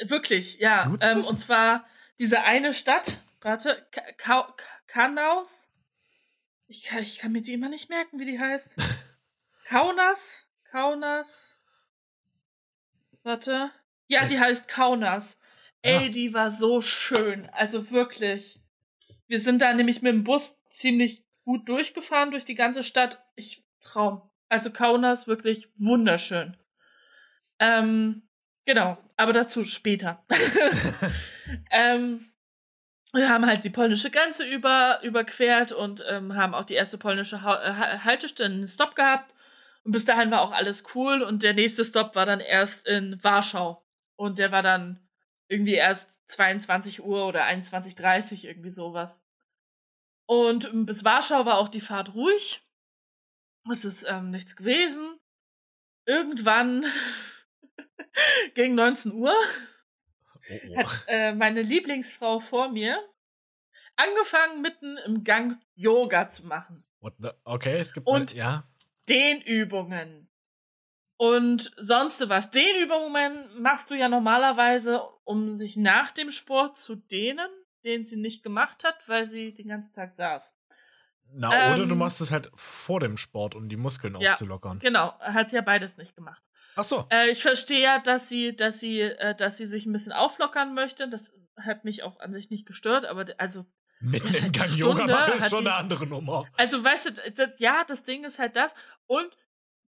[0.02, 0.94] Wirklich, ja.
[1.00, 1.86] Ähm, und zwar
[2.20, 4.56] diese eine Stadt, warte, Ka Ka
[4.88, 5.72] Kanaus.
[6.68, 8.76] Ich kann, ich kann mir die immer nicht merken, wie die heißt.
[9.70, 10.46] Kaunas?
[10.70, 11.58] Kaunas?
[13.24, 13.72] Warte.
[14.08, 15.38] Ja, die heißt Kaunas.
[15.82, 16.10] Ey, Ah.
[16.10, 17.50] die war so schön.
[17.54, 18.60] Also wirklich.
[19.28, 23.24] Wir sind da nämlich mit dem Bus ziemlich gut durchgefahren durch die ganze Stadt.
[23.36, 24.22] Ich Traum.
[24.50, 26.58] Also Kaunas wirklich wunderschön.
[27.60, 28.24] Ähm,
[28.66, 30.24] genau, aber dazu später.
[31.72, 32.32] ähm,
[33.14, 37.38] wir haben halt die polnische Grenze über, überquert und ähm, haben auch die erste polnische
[37.38, 39.34] äh, Ha- Haltestelle einen Stop gehabt.
[39.84, 41.22] Und bis dahin war auch alles cool.
[41.22, 43.86] Und der nächste Stop war dann erst in Warschau.
[44.16, 45.05] Und der war dann
[45.48, 49.24] irgendwie erst 22 Uhr oder 21.30 Uhr, irgendwie sowas.
[50.28, 52.62] Und ähm, bis Warschau war auch die Fahrt ruhig.
[53.72, 55.20] Es ist ähm, nichts gewesen.
[56.08, 56.86] Irgendwann
[58.56, 59.36] gegen 19 Uhr
[60.48, 60.78] Oh, oh.
[60.78, 63.04] hat äh, meine Lieblingsfrau vor mir
[63.96, 66.86] angefangen, mitten im Gang Yoga zu machen.
[67.44, 68.70] Okay, es gibt Und- ja.
[69.10, 70.30] Dehnübungen.
[71.18, 72.52] Und sonst was.
[72.52, 77.50] Den Übermoment machst du ja normalerweise, um sich nach dem Sport zu dehnen,
[77.86, 80.54] den sie nicht gemacht hat, weil sie den ganzen Tag saß.
[81.32, 84.80] Na, ähm, oder du machst es halt vor dem Sport, um die Muskeln ja, aufzulockern.
[84.80, 86.42] Genau, hat sie ja beides nicht gemacht.
[86.76, 87.08] Ach so.
[87.10, 90.74] Äh, ich verstehe ja, dass sie, dass sie, äh, dass sie sich ein bisschen auflockern
[90.74, 91.08] möchte.
[91.08, 93.66] Das hat mich auch an sich nicht gestört, aber also
[94.02, 96.46] mit dem Gang Yoga machen ist schon die, eine andere Nummer.
[96.58, 98.74] Also, weißt du, das, ja, das Ding ist halt das.
[99.08, 99.38] Und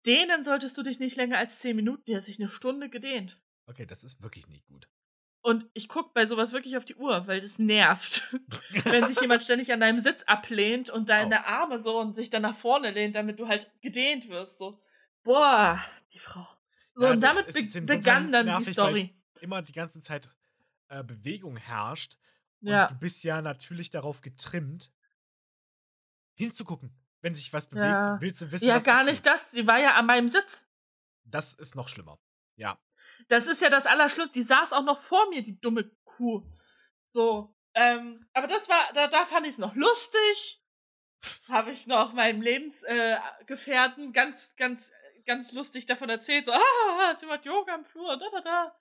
[0.08, 2.04] dehnen solltest du dich nicht länger als 10 Minuten.
[2.08, 3.42] Die hat sich eine Stunde gedehnt.
[3.66, 4.90] Okay, das ist wirklich nicht gut.
[5.42, 8.36] Und ich gucke bei sowas wirklich auf die Uhr, weil das nervt.
[8.84, 11.46] Wenn sich jemand ständig an deinem Sitz ablehnt und deine oh.
[11.46, 14.58] Arme so und sich dann nach vorne lehnt, damit du halt gedehnt wirst.
[14.58, 14.82] So,
[15.24, 15.82] boah,
[16.14, 16.48] die Frau.
[16.96, 19.16] So, ja, und damit be begann dann nervig, die Story.
[19.40, 20.30] immer die ganze Zeit
[20.90, 22.18] äh, Bewegung herrscht.
[22.62, 22.88] Und ja.
[22.88, 24.92] du bist ja natürlich darauf getrimmt,
[26.34, 26.94] hinzugucken.
[27.22, 28.18] Wenn sich was bewegt, ja.
[28.22, 29.52] willst du wissen, Ja, gar nicht das.
[29.52, 30.68] Sie war ja an meinem Sitz.
[31.24, 32.20] Das ist noch schlimmer.
[32.56, 32.80] Ja.
[33.28, 34.40] Das ist ja das Allerschlimmste.
[34.40, 36.46] Die saß auch noch vor mir, die dumme Kuh.
[37.08, 37.56] So.
[37.74, 40.64] Ähm, aber das war, da, da fand ich es noch lustig.
[41.50, 44.92] Habe ich noch meinem Lebensgefährten äh, ganz, ganz,
[45.26, 46.46] ganz lustig davon erzählt.
[46.46, 48.76] So, ah, sie macht Yoga im Flur, da, da, da.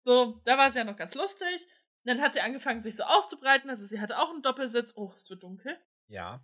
[0.00, 1.66] So, da war sie ja noch ganz lustig.
[2.04, 3.68] Dann hat sie angefangen, sich so auszubreiten.
[3.68, 4.92] Also sie hatte auch einen Doppelsitz.
[4.96, 5.78] Oh, es wird dunkel.
[6.06, 6.40] Ja.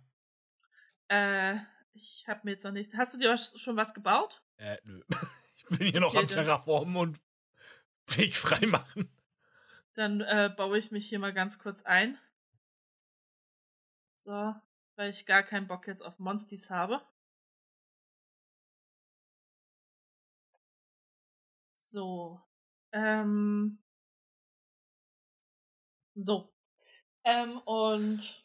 [1.07, 1.57] Äh,
[1.93, 2.95] ich habe mir jetzt noch nicht.
[2.95, 4.43] Hast du dir schon was gebaut?
[4.57, 5.01] Äh, nö.
[5.67, 7.19] Ich bin hier noch okay, am Terraformen und
[8.17, 9.09] Weg frei machen.
[9.95, 12.19] Dann äh, baue ich mich hier mal ganz kurz ein.
[14.25, 14.55] So,
[14.95, 17.01] weil ich gar keinen Bock jetzt auf Monsties habe.
[21.73, 22.41] So.
[22.91, 23.79] Ähm.
[26.15, 26.53] So.
[27.23, 28.44] Ähm, und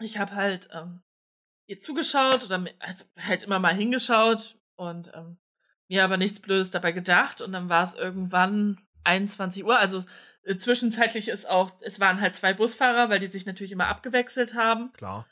[0.00, 1.02] ich habe halt ähm,
[1.66, 5.38] ihr zugeschaut oder also halt immer mal hingeschaut und ähm,
[5.88, 9.78] mir aber nichts Blödes dabei gedacht und dann war es irgendwann 21 Uhr.
[9.78, 10.02] Also
[10.42, 14.54] äh, zwischenzeitlich ist auch, es waren halt zwei Busfahrer, weil die sich natürlich immer abgewechselt
[14.54, 14.92] haben.
[14.92, 15.26] Klar.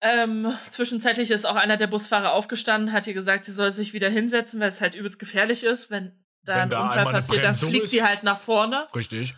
[0.00, 4.10] Ähm, zwischenzeitlich ist auch einer der Busfahrer aufgestanden, hat ihr gesagt, sie soll sich wieder
[4.10, 7.54] hinsetzen, weil es halt übelst gefährlich ist, wenn da wenn ein da Unfall passiert, dann
[7.54, 8.86] fliegt sie halt nach vorne.
[8.94, 9.34] Richtig.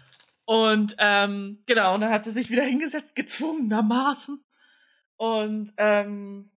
[0.47, 4.43] Und ähm, genau, und dann hat sie sich wieder hingesetzt, gezwungenermaßen.
[5.17, 6.51] Und ähm,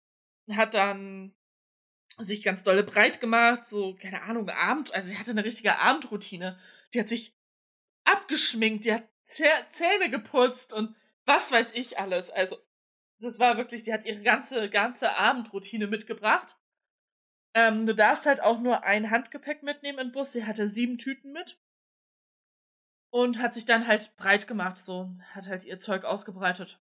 [0.51, 1.33] hat dann
[2.19, 6.59] sich ganz dolle breit gemacht, so, keine Ahnung, Abend, also sie hatte eine richtige Abendroutine.
[6.93, 7.35] Die hat sich
[8.05, 12.29] abgeschminkt, die hat Zähne geputzt und was weiß ich alles.
[12.29, 12.57] Also,
[13.19, 16.57] das war wirklich, die hat ihre ganze, ganze Abendroutine mitgebracht.
[17.53, 20.31] Ähm, du darfst halt auch nur ein Handgepäck mitnehmen im Bus.
[20.31, 21.59] Sie hatte sieben Tüten mit.
[23.09, 26.79] Und hat sich dann halt breit gemacht, so, hat halt ihr Zeug ausgebreitet.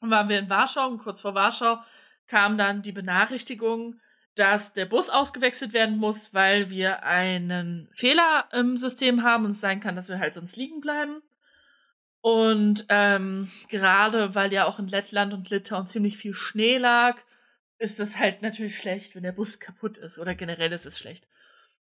[0.00, 1.78] Und waren wir in Warschau und kurz vor Warschau
[2.26, 4.00] kam dann die Benachrichtigung,
[4.34, 9.60] dass der Bus ausgewechselt werden muss, weil wir einen Fehler im System haben und es
[9.60, 11.22] sein kann, dass wir halt sonst liegen bleiben.
[12.20, 17.18] Und ähm, gerade weil ja auch in Lettland und Litauen ziemlich viel Schnee lag,
[17.78, 21.28] ist es halt natürlich schlecht, wenn der Bus kaputt ist oder generell ist es schlecht.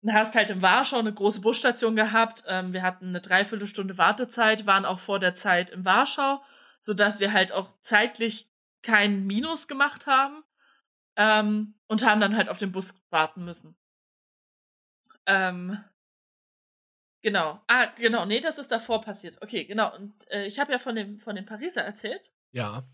[0.02, 2.44] Du hast halt in Warschau eine große Busstation gehabt.
[2.46, 6.42] Ähm, wir hatten eine Dreiviertelstunde Wartezeit, waren auch vor der Zeit in Warschau,
[6.80, 8.48] sodass wir halt auch zeitlich
[8.82, 10.44] kein Minus gemacht haben
[11.16, 13.76] ähm, und haben dann halt auf den Bus warten müssen.
[15.26, 15.82] Ähm,
[17.22, 17.60] genau.
[17.66, 18.24] Ah, genau.
[18.24, 19.38] Nee, das ist davor passiert.
[19.42, 19.94] Okay, genau.
[19.96, 22.22] Und äh, ich habe ja von dem, von dem Pariser erzählt.
[22.52, 22.84] Ja.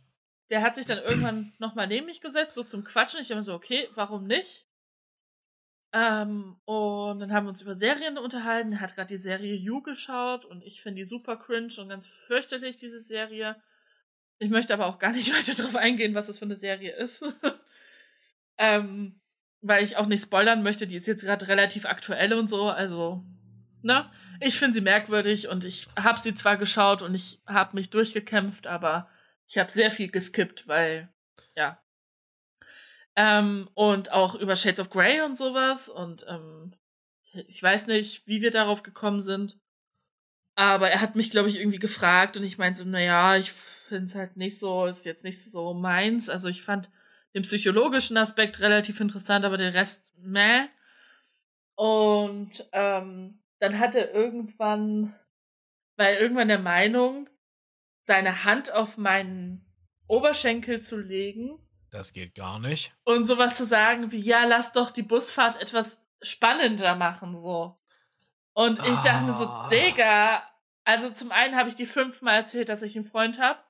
[0.48, 3.20] Der hat sich dann irgendwann nochmal neben mich gesetzt, so zum Quatschen.
[3.20, 4.66] Ich habe so, okay, warum nicht?
[5.96, 8.72] Ähm, und dann haben wir uns über Serien unterhalten.
[8.72, 12.08] Er hat gerade die Serie You geschaut und ich finde die super cringe und ganz
[12.08, 13.54] fürchterlich, diese Serie.
[14.40, 17.24] Ich möchte aber auch gar nicht weiter darauf eingehen, was das für eine Serie ist.
[18.58, 19.20] ähm,
[19.60, 20.88] weil ich auch nicht spoilern möchte.
[20.88, 22.68] Die ist jetzt gerade relativ aktuell und so.
[22.68, 23.24] Also,
[23.82, 24.10] ne?
[24.40, 28.66] Ich finde sie merkwürdig und ich habe sie zwar geschaut und ich habe mich durchgekämpft,
[28.66, 29.08] aber
[29.46, 31.08] ich habe sehr viel geskippt, weil,
[31.54, 31.78] ja.
[33.16, 35.88] Ähm, und auch über Shades of Grey und sowas.
[35.88, 36.74] Und ähm,
[37.48, 39.58] ich weiß nicht, wie wir darauf gekommen sind.
[40.56, 44.04] Aber er hat mich, glaube ich, irgendwie gefragt und ich meinte so, naja, ich finde
[44.04, 46.28] es halt nicht so, ist jetzt nicht so meins.
[46.28, 46.90] Also ich fand
[47.34, 50.66] den psychologischen Aspekt relativ interessant, aber den Rest meh.
[51.74, 55.14] Und ähm, dann hat er irgendwann,
[55.96, 57.28] war er irgendwann der Meinung,
[58.02, 59.64] seine Hand auf meinen
[60.06, 61.58] Oberschenkel zu legen.
[61.94, 62.92] Das geht gar nicht.
[63.04, 67.78] Und sowas zu sagen wie, ja, lass doch die Busfahrt etwas spannender machen, so.
[68.52, 69.02] Und ich ah.
[69.04, 69.68] dachte mir so, ah.
[69.70, 70.42] Digga,
[70.82, 73.60] also zum einen habe ich die fünfmal erzählt, dass ich einen Freund habe.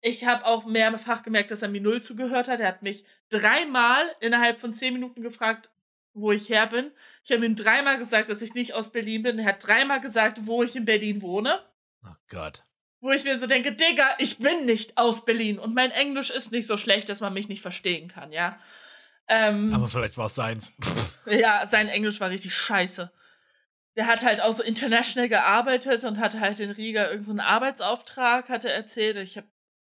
[0.00, 2.58] Ich habe auch mehrfach gemerkt, dass er mir null zugehört hat.
[2.58, 5.70] Er hat mich dreimal innerhalb von zehn Minuten gefragt,
[6.14, 6.90] wo ich her bin.
[7.22, 9.38] Ich habe ihm dreimal gesagt, dass ich nicht aus Berlin bin.
[9.38, 11.64] Er hat dreimal gesagt, wo ich in Berlin wohne.
[12.04, 12.64] Oh Gott.
[13.02, 16.52] Wo ich mir so denke, Digga, ich bin nicht aus Berlin und mein Englisch ist
[16.52, 18.56] nicht so schlecht, dass man mich nicht verstehen kann, ja.
[19.26, 20.72] Ähm, Aber vielleicht war es seins.
[21.26, 23.10] ja, sein Englisch war richtig scheiße.
[23.96, 28.48] Der hat halt auch so international gearbeitet und hatte halt in Riga irgendeinen so Arbeitsauftrag,
[28.48, 29.16] hatte er erzählt.
[29.16, 29.48] Ich habe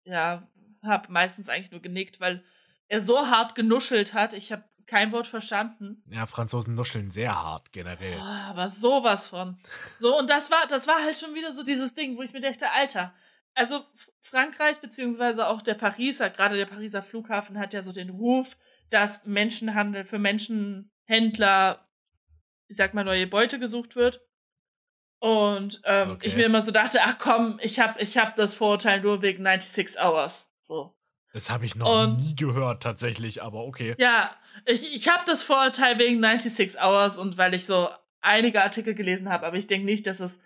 [0.04, 0.46] ja,
[0.82, 2.44] hab meistens eigentlich nur genickt, weil
[2.88, 4.34] er so hart genuschelt hat.
[4.34, 6.02] Ich habe kein Wort verstanden.
[6.06, 8.18] Ja, Franzosen nuscheln sehr hart generell.
[8.18, 9.58] Oh, aber sowas von.
[10.00, 12.40] So, und das war, das war halt schon wieder so dieses Ding, wo ich mir
[12.40, 13.14] dachte, Alter,
[13.54, 13.84] also
[14.20, 18.56] Frankreich, beziehungsweise auch der Pariser, gerade der Pariser Flughafen hat ja so den Ruf,
[18.90, 21.86] dass Menschenhandel für Menschenhändler,
[22.68, 24.22] ich sag mal, neue Beute gesucht wird.
[25.20, 26.26] Und ähm, okay.
[26.26, 29.42] ich mir immer so dachte, ach komm, ich hab, ich hab das Vorurteil nur wegen
[29.42, 30.50] 96 Hours.
[30.62, 30.96] So.
[31.32, 33.94] Das habe ich noch und, nie gehört tatsächlich, aber okay.
[33.98, 34.34] Ja,
[34.66, 37.88] ich, ich habe das Vorurteil wegen 96 Hours und weil ich so
[38.20, 40.40] einige Artikel gelesen habe, aber ich denke nicht, dass es,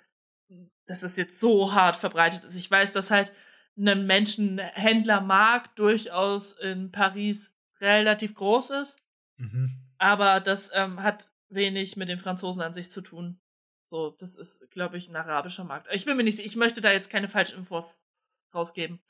[0.87, 2.57] dass es jetzt so hart verbreitet ist.
[2.57, 3.33] Ich weiß, dass halt
[3.77, 9.03] ein Menschenhändlermarkt durchaus in Paris relativ groß ist,
[9.37, 9.89] mhm.
[9.99, 13.41] aber das ähm, hat wenig mit den Franzosen an sich zu tun.
[13.85, 15.89] So, das ist, glaube ich, ein arabischer Markt.
[15.93, 18.07] Ich bin mir nicht sicher, ich möchte da jetzt keine falschen Infos
[18.55, 19.03] rausgeben.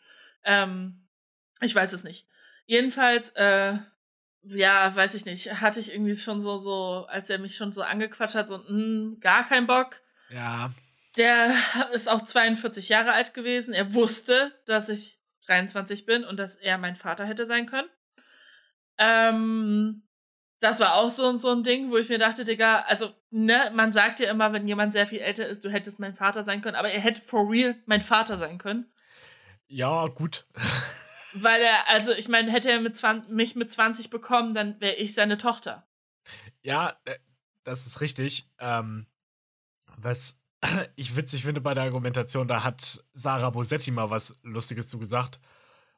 [0.45, 1.09] Ähm,
[1.61, 2.27] ich weiß es nicht.
[2.67, 3.79] Jedenfalls, äh,
[4.45, 7.83] ja, weiß ich nicht, hatte ich irgendwie schon so, so, als er mich schon so
[7.83, 10.01] angequatscht hat, so, mh, hm, gar kein Bock.
[10.31, 10.73] Ja.
[11.17, 11.55] Der
[11.93, 13.75] ist auch 42 Jahre alt gewesen.
[13.75, 17.89] Er wusste, dass ich 23 bin und dass er mein Vater hätte sein können.
[18.99, 20.03] Ähm,
[20.61, 23.93] das war auch so, so ein Ding, wo ich mir dachte, Digga, also, ne, man
[23.93, 26.77] sagt ja immer, wenn jemand sehr viel älter ist, du hättest mein Vater sein können,
[26.77, 28.91] aber er hätte for real mein Vater sein können.
[29.67, 30.47] Ja, gut.
[31.35, 34.95] Weil er, also ich meine, hätte er mit 20, mich mit 20 bekommen, dann wäre
[34.95, 35.87] ich seine Tochter.
[36.63, 37.17] Ja, äh,
[37.65, 38.49] das ist richtig.
[38.59, 39.07] Ähm,
[39.97, 40.39] was
[40.97, 45.41] ich witzig finde bei der Argumentation, da hat Sarah Bosetti mal was Lustiges zu gesagt.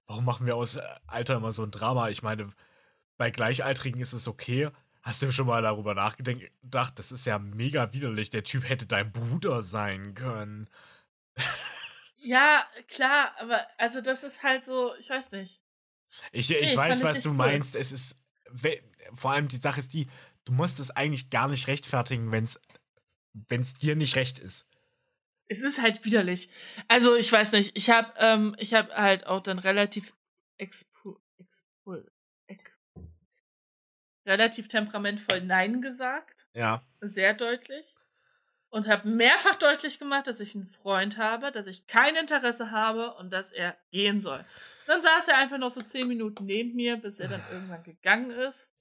[0.06, 2.08] Warum machen wir aus äh, Alter immer so ein Drama?
[2.08, 2.50] Ich meine,
[3.16, 4.70] bei Gleichaltrigen ist es okay.
[5.02, 6.98] Hast du schon mal darüber nachgedacht?
[6.98, 8.30] Das ist ja mega widerlich.
[8.30, 10.68] Der Typ hätte dein Bruder sein können.
[12.24, 15.60] Ja, klar, aber also das ist halt so, ich weiß nicht.
[16.32, 17.36] Ich, ich nee, weiß, was du cool.
[17.36, 17.76] meinst.
[17.76, 18.18] Es ist,
[19.12, 20.08] vor allem die Sache ist die,
[20.46, 22.44] du musst es eigentlich gar nicht rechtfertigen, wenn
[23.60, 24.66] es dir nicht recht ist.
[25.48, 26.48] Es ist halt widerlich.
[26.88, 30.16] Also ich weiß nicht, ich habe ähm, ich habe halt auch dann relativ
[30.56, 31.98] expo, expo,
[32.46, 32.78] ex,
[34.26, 36.48] relativ temperamentvoll Nein gesagt.
[36.54, 36.82] Ja.
[37.02, 37.96] Sehr deutlich
[38.74, 43.14] und habe mehrfach deutlich gemacht, dass ich einen Freund habe, dass ich kein Interesse habe
[43.14, 44.44] und dass er gehen soll.
[44.88, 48.32] Dann saß er einfach noch so zehn Minuten neben mir, bis er dann irgendwann gegangen
[48.32, 48.72] ist.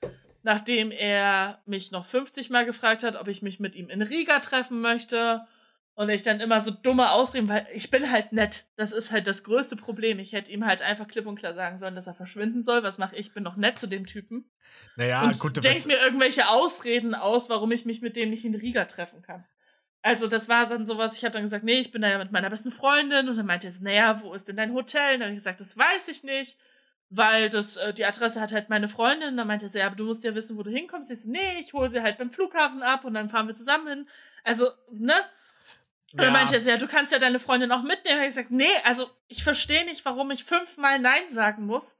[0.41, 4.39] Nachdem er mich noch 50 Mal gefragt hat, ob ich mich mit ihm in Riga
[4.39, 5.46] treffen möchte.
[5.94, 8.66] Und ich dann immer so dumme Ausreden, weil ich bin halt nett.
[8.76, 10.18] Das ist halt das größte Problem.
[10.18, 12.82] Ich hätte ihm halt einfach klipp und klar sagen sollen, dass er verschwinden soll.
[12.82, 13.28] Was mache ich?
[13.28, 14.50] Ich bin noch nett zu dem Typen.
[14.96, 15.64] Naja, und gut.
[15.64, 19.46] Denk mir irgendwelche Ausreden aus, warum ich mich mit dem nicht in Riga treffen kann.
[20.06, 22.34] Also das war dann sowas, ich habe dann gesagt, nee, ich bin da ja mit
[22.34, 25.14] meiner besten Freundin und dann meinte er, naja, wo ist denn dein Hotel?
[25.14, 26.58] Und dann habe ich gesagt, das weiß ich nicht,
[27.10, 29.30] weil das äh, die Adresse hat halt meine Freundin.
[29.30, 31.10] Und dann meinte er, ja, aber du musst ja wissen, wo du hinkommst.
[31.10, 33.88] Ich so, nee, ich hole sie halt beim Flughafen ab und dann fahren wir zusammen
[33.88, 34.10] hin.
[34.43, 35.16] Also, ne?
[36.12, 38.18] Und dann meinte er, ja, du kannst ja deine Freundin auch mitnehmen.
[38.18, 41.97] Und ich gesagt, nee, also ich verstehe nicht, warum ich fünfmal Nein sagen muss.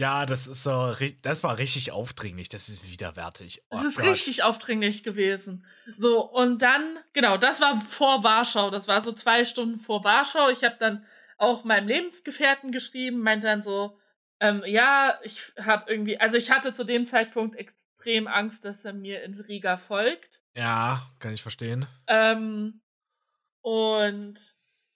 [0.00, 3.62] Ja, das ist so, das war richtig aufdringlich, das ist widerwärtig.
[3.68, 4.08] Oh, das ist Gott.
[4.08, 5.66] richtig aufdringlich gewesen.
[5.94, 10.48] So, und dann, genau, das war vor Warschau, das war so zwei Stunden vor Warschau.
[10.48, 11.04] Ich habe dann
[11.36, 13.98] auch meinem Lebensgefährten geschrieben, meinte dann so,
[14.40, 18.94] ähm, ja, ich habe irgendwie, also ich hatte zu dem Zeitpunkt extrem Angst, dass er
[18.94, 20.40] mir in Riga folgt.
[20.54, 21.86] Ja, kann ich verstehen.
[22.06, 22.80] Ähm,
[23.60, 24.40] und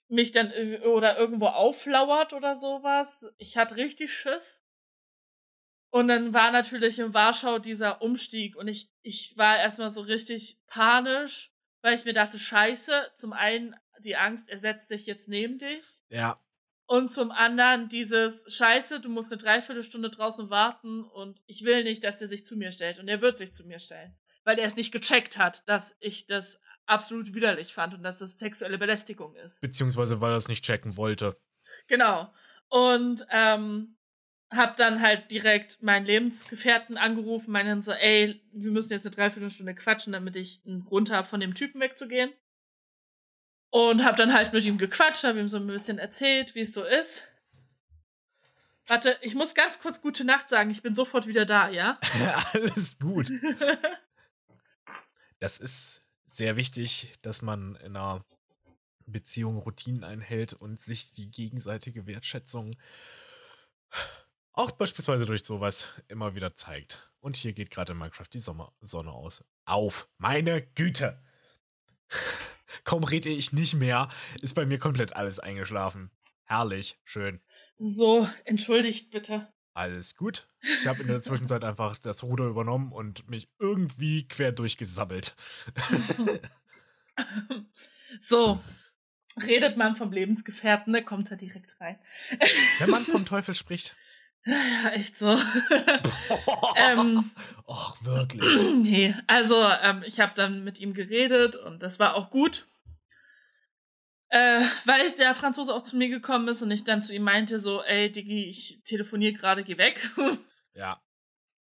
[0.07, 0.51] mich dann
[0.83, 3.23] oder irgendwo auflauert oder sowas.
[3.37, 4.63] Ich hatte richtig Schiss.
[5.95, 10.57] Und dann war natürlich in Warschau dieser Umstieg und ich, ich war erstmal so richtig
[10.67, 15.57] panisch, weil ich mir dachte, scheiße, zum einen die Angst, er setzt sich jetzt neben
[15.57, 16.01] dich.
[16.09, 16.37] Ja.
[16.85, 22.03] Und zum anderen dieses Scheiße, du musst eine Dreiviertelstunde draußen warten und ich will nicht,
[22.03, 22.99] dass der sich zu mir stellt.
[22.99, 24.17] Und er wird sich zu mir stellen.
[24.43, 28.37] Weil er es nicht gecheckt hat, dass ich das absolut widerlich fand und dass es
[28.37, 29.61] sexuelle Belästigung ist.
[29.61, 31.35] Beziehungsweise weil er es nicht checken wollte.
[31.87, 32.33] Genau.
[32.67, 33.95] Und ähm,
[34.51, 39.75] hab dann halt direkt meinen Lebensgefährten angerufen, meinen so, ey, wir müssen jetzt eine Dreiviertelstunde
[39.75, 42.31] quatschen, damit ich einen Grund habe, von dem Typen wegzugehen.
[43.71, 46.73] Und hab dann halt mit ihm gequatscht, hab ihm so ein bisschen erzählt, wie es
[46.73, 47.27] so ist.
[48.87, 50.69] Warte, ich muss ganz kurz gute Nacht sagen.
[50.69, 51.99] Ich bin sofort wieder da, ja?
[52.53, 53.31] Alles gut.
[55.39, 58.23] Das ist sehr wichtig, dass man in einer
[59.07, 62.75] Beziehung Routinen einhält und sich die gegenseitige Wertschätzung
[64.55, 67.11] auch beispielsweise durch sowas immer wieder zeigt.
[67.19, 69.43] Und hier geht gerade in Minecraft die Sommer Sonne aus.
[69.65, 70.07] Auf.
[70.17, 71.21] Meine Güte.
[72.83, 74.09] Kaum rede ich nicht mehr,
[74.41, 76.11] ist bei mir komplett alles eingeschlafen.
[76.43, 77.41] Herrlich, schön.
[77.77, 79.51] So, entschuldigt bitte.
[79.73, 80.47] Alles gut.
[80.61, 85.35] Ich habe in der Zwischenzeit einfach das Ruder übernommen und mich irgendwie quer durchgesabbelt.
[88.21, 88.61] so,
[89.41, 91.99] redet man vom Lebensgefährten, da kommt er direkt rein.
[92.79, 93.95] Wenn man vom Teufel spricht.
[94.45, 95.37] Ja, echt so.
[96.75, 97.31] ähm,
[97.67, 98.61] Och, wirklich.
[98.75, 102.67] Nee, also ähm, ich habe dann mit ihm geredet und das war auch gut.
[104.29, 107.59] Äh, weil der Franzose auch zu mir gekommen ist und ich dann zu ihm meinte
[107.59, 110.11] so, ey, Diggi, ich telefoniere gerade, geh weg.
[110.77, 111.01] Ja.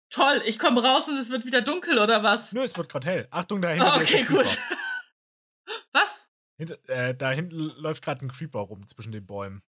[0.09, 2.53] Toll, ich komme raus und es wird wieder dunkel, oder was?
[2.53, 3.29] Nö, es wird gerade hell.
[3.31, 3.87] Achtung, da hinten.
[3.87, 4.59] Oh, okay, gut.
[5.93, 6.27] was?
[6.57, 9.63] Hinter, äh, da hinten läuft gerade ein Creeper rum zwischen den Bäumen.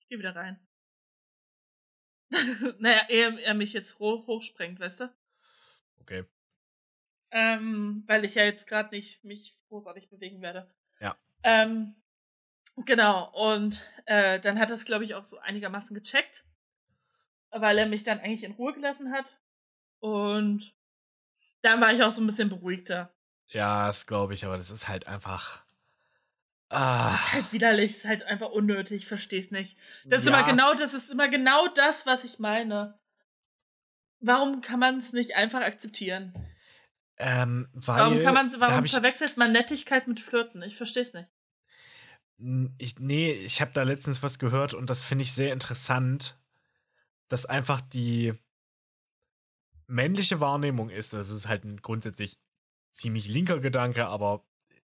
[0.00, 0.60] Ich gehe wieder rein.
[2.78, 5.14] naja, er, er mich jetzt hoch, hochsprengt, weißt du?
[6.00, 6.24] Okay.
[7.30, 10.70] Ähm, weil ich ja jetzt gerade nicht mich großartig bewegen werde.
[11.00, 11.16] Ja.
[11.42, 11.96] Ähm,
[12.84, 16.44] genau, und äh, dann hat das, glaube ich, auch so einigermaßen gecheckt,
[17.50, 19.26] weil er mich dann eigentlich in Ruhe gelassen hat.
[20.00, 20.74] Und
[21.62, 23.12] dann war ich auch so ein bisschen beruhigter.
[23.48, 25.63] Ja, das glaube ich, aber das ist halt einfach.
[26.74, 27.10] Ah.
[27.12, 29.78] Das ist halt widerlich, das ist halt einfach unnötig, ich verstehe es nicht.
[30.04, 30.38] Das ist Ja.
[30.38, 32.98] immer genau, das ist immer genau das, was ich meine.
[34.20, 36.32] Warum kann man es nicht einfach akzeptieren?
[37.18, 38.00] Ähm, weil.
[38.00, 40.62] Warum kann man, warum verwechselt man Nettigkeit mit Flirten?
[40.62, 41.28] Ich verstehe es nicht.
[42.78, 46.36] Ich, nee, ich habe da letztens was gehört und das finde ich sehr interessant,
[47.28, 48.34] dass einfach die
[49.86, 52.38] männliche Wahrnehmung ist, das ist halt ein grundsätzlich
[52.90, 54.44] ziemlich linker Gedanke, aber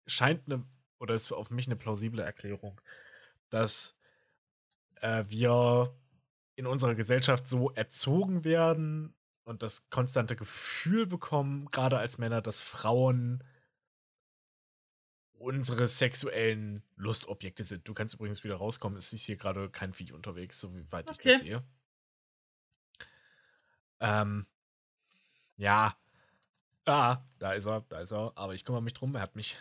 [0.06, 0.64] scheint eine,
[0.98, 2.80] oder ist auf mich eine plausible Erklärung,
[3.50, 3.96] dass
[5.00, 5.94] äh, wir
[6.56, 12.60] in unserer Gesellschaft so erzogen werden und das konstante Gefühl bekommen, gerade als Männer, dass
[12.60, 13.44] Frauen
[15.38, 17.86] unsere sexuellen Lustobjekte sind.
[17.86, 18.98] Du kannst übrigens wieder rauskommen.
[18.98, 21.38] Es ist hier gerade kein Vieh unterwegs, soweit ich das Okay.
[21.38, 21.64] sehe.
[24.00, 24.46] Ähm,
[25.56, 25.94] ja.
[26.86, 28.32] Ah, da ist er, da ist er.
[28.36, 29.14] Aber ich kümmere mich drum.
[29.14, 29.56] Er hat mich.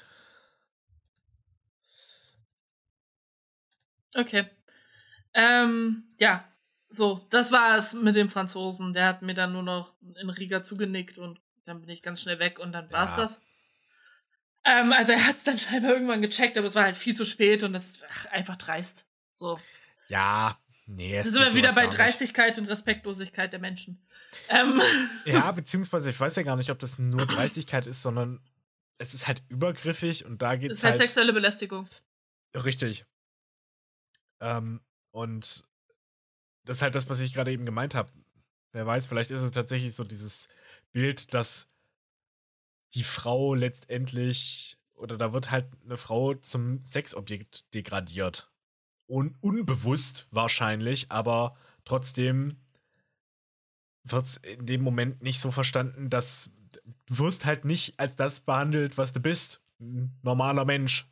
[4.16, 4.46] Okay.
[5.34, 6.48] Ähm, ja.
[6.90, 8.94] So, das war es mit dem Franzosen.
[8.94, 12.40] Der hat mir dann nur noch in Riga zugenickt und dann bin ich ganz schnell
[12.40, 13.18] weg und dann war's Ja.
[13.18, 13.42] das.
[14.64, 17.26] Ähm, also er hat es dann scheinbar irgendwann gecheckt, aber es war halt viel zu
[17.26, 19.06] spät und das ach, einfach dreist.
[19.34, 19.60] So.
[20.08, 21.14] Ja, nee.
[21.14, 21.88] Da es sind wir wieder bei.
[21.88, 24.02] Dreistigkeit und Respektlosigkeit der Menschen.
[24.50, 24.82] Ähm,
[25.26, 28.40] Ja, beziehungsweise ich weiß ja gar nicht, ob das nur Dreistigkeit ist, sondern
[28.98, 31.08] es ist halt übergriffig und da geht das es ist halt halt.
[31.10, 31.88] sexuelle Belästigung.
[32.56, 33.06] Richtig.
[34.46, 34.80] Ähm,
[35.12, 35.66] und
[36.66, 38.12] das ist halt das, was ich gerade eben gemeint habe.
[38.72, 40.50] Wer weiß, vielleicht ist es tatsächlich so dieses
[40.92, 41.68] Bild, dass
[42.94, 48.52] die Frau letztendlich oder da wird halt eine Frau zum Sexobjekt degradiert.
[49.10, 52.58] Un unbewusst wahrscheinlich, aber trotzdem
[54.04, 56.52] wird es in dem Moment nicht so verstanden, dass
[57.08, 59.62] du wirst halt nicht als das behandelt, was du bist.
[59.80, 61.08] Ein normaler Mensch.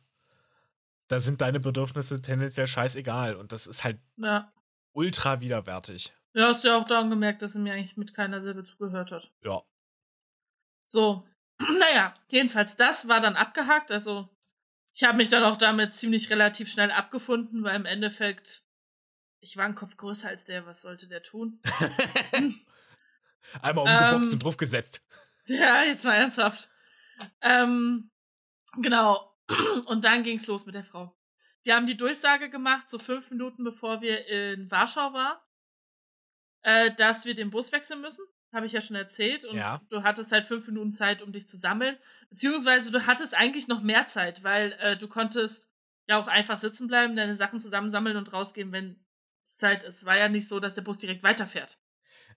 [1.08, 4.52] Da sind deine Bedürfnisse tendenziell scheißegal und das ist halt Ja.
[4.92, 6.14] ultra widerwärtig.
[6.32, 9.30] Ja, hast ja auch daran gemerkt, dass er mir eigentlich mit keiner Silbe zugehört hat.
[9.42, 9.62] Ja.
[10.86, 11.26] So,
[11.78, 13.92] naja, jedenfalls das war dann abgehakt.
[13.92, 14.28] Also
[14.92, 18.64] ich habe mich dann auch damit ziemlich relativ schnell abgefunden, weil im Endeffekt
[19.40, 20.64] ich war ein Kopf größer als der.
[20.64, 21.60] Was sollte der tun?
[23.62, 24.32] Einmal umgeboxt Ähm.
[24.34, 25.02] und draufgesetzt.
[25.46, 26.70] ja, jetzt mal ernsthaft.
[27.42, 28.10] Ähm,
[28.80, 29.33] genau.
[29.86, 31.16] Und dann ging's los mit der Frau.
[31.66, 35.38] Die haben die Durchsage gemacht, so fünf Minuten bevor wir in Warschau waren,
[36.62, 38.24] äh, dass wir den Bus wechseln müssen.
[38.52, 39.44] Habe ich ja schon erzählt.
[39.44, 39.80] Und Ja.
[39.88, 41.96] du hattest halt fünf Minuten Zeit, um dich zu sammeln.
[42.30, 45.70] Beziehungsweise du hattest eigentlich noch mehr Zeit, weil äh, du konntest
[46.06, 49.04] ja auch einfach sitzen bleiben, deine Sachen zusammensammeln und rausgehen, wenn
[49.44, 50.04] es Zeit ist.
[50.04, 51.78] War ja nicht so, dass der Bus direkt weiterfährt.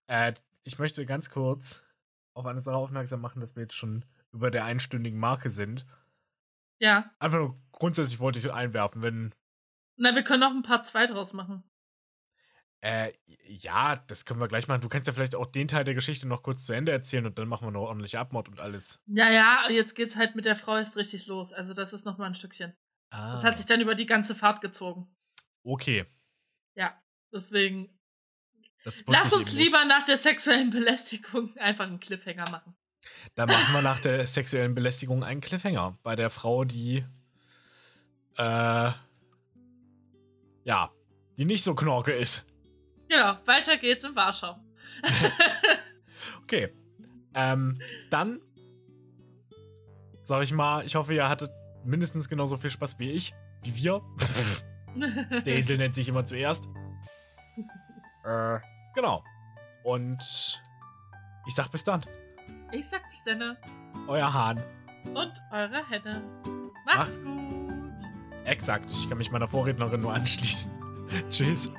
[0.08, 0.34] Äh,
[0.64, 1.86] ich möchte ganz kurz
[2.34, 5.86] auf eine Sache aufmerksam machen, dass wir jetzt schon über der einstündigen Marke sind.
[6.80, 7.12] Ja.
[7.20, 9.34] Einfach nur grundsätzlich wollte ich einwerfen, wenn.
[9.98, 11.64] Na, wir können noch ein paar zwei draus machen.
[12.82, 13.12] Äh,
[13.48, 14.82] ja, das können wir gleich machen.
[14.82, 17.38] Du kannst ja vielleicht auch den Teil der Geschichte noch kurz zu Ende erzählen und
[17.40, 19.02] dann machen wir noch ordentlich Abmord und alles.
[19.08, 21.54] Ja, ja, jetzt geht's halt mit der Frau erst richtig los.
[21.54, 22.78] Also das ist noch mal ein Stückchen.
[23.10, 25.16] Ah, Das hat sich dann über die ganze Fahrt gezogen.
[25.64, 26.06] okay.
[26.76, 27.02] Ja,
[27.34, 28.00] deswegen.
[28.84, 29.66] Lass uns eben nicht.
[29.66, 32.78] lieber nach der sexuellen Belästigung einfach einen Cliffhanger machen.
[33.36, 35.98] Dann machen wir nach der sexuellen Belästigung einen Cliffhanger.
[36.04, 37.06] Bei der Frau, die.
[38.38, 38.92] Äh.
[40.64, 40.92] Ja,
[41.38, 42.46] die nicht so knorke ist.
[43.10, 44.58] Genau, weiter geht's in Warschau.
[46.48, 46.70] Okay.
[47.34, 47.78] Ähm,
[48.10, 48.42] dann.
[50.24, 51.52] Sag ich mal, ich hoffe, ihr hattet
[51.84, 53.34] mindestens genauso viel Spaß wie ich.
[53.64, 54.02] Wie wir.
[55.46, 56.70] Der Esel nennt sich immer zuerst.
[58.24, 58.60] Äh,
[58.96, 59.24] genau.
[59.84, 60.62] Und
[61.46, 62.06] ich sag bis dann.
[62.72, 63.58] Ich sag bis dann.
[64.08, 64.64] Euer Hahn.
[65.14, 66.22] Und eure Henne.
[66.86, 67.94] Macht's gut.
[68.46, 68.90] Exakt.
[68.90, 70.72] Ich kann mich meiner Vorrednerin nur anschließen.
[71.30, 71.72] Tschüss.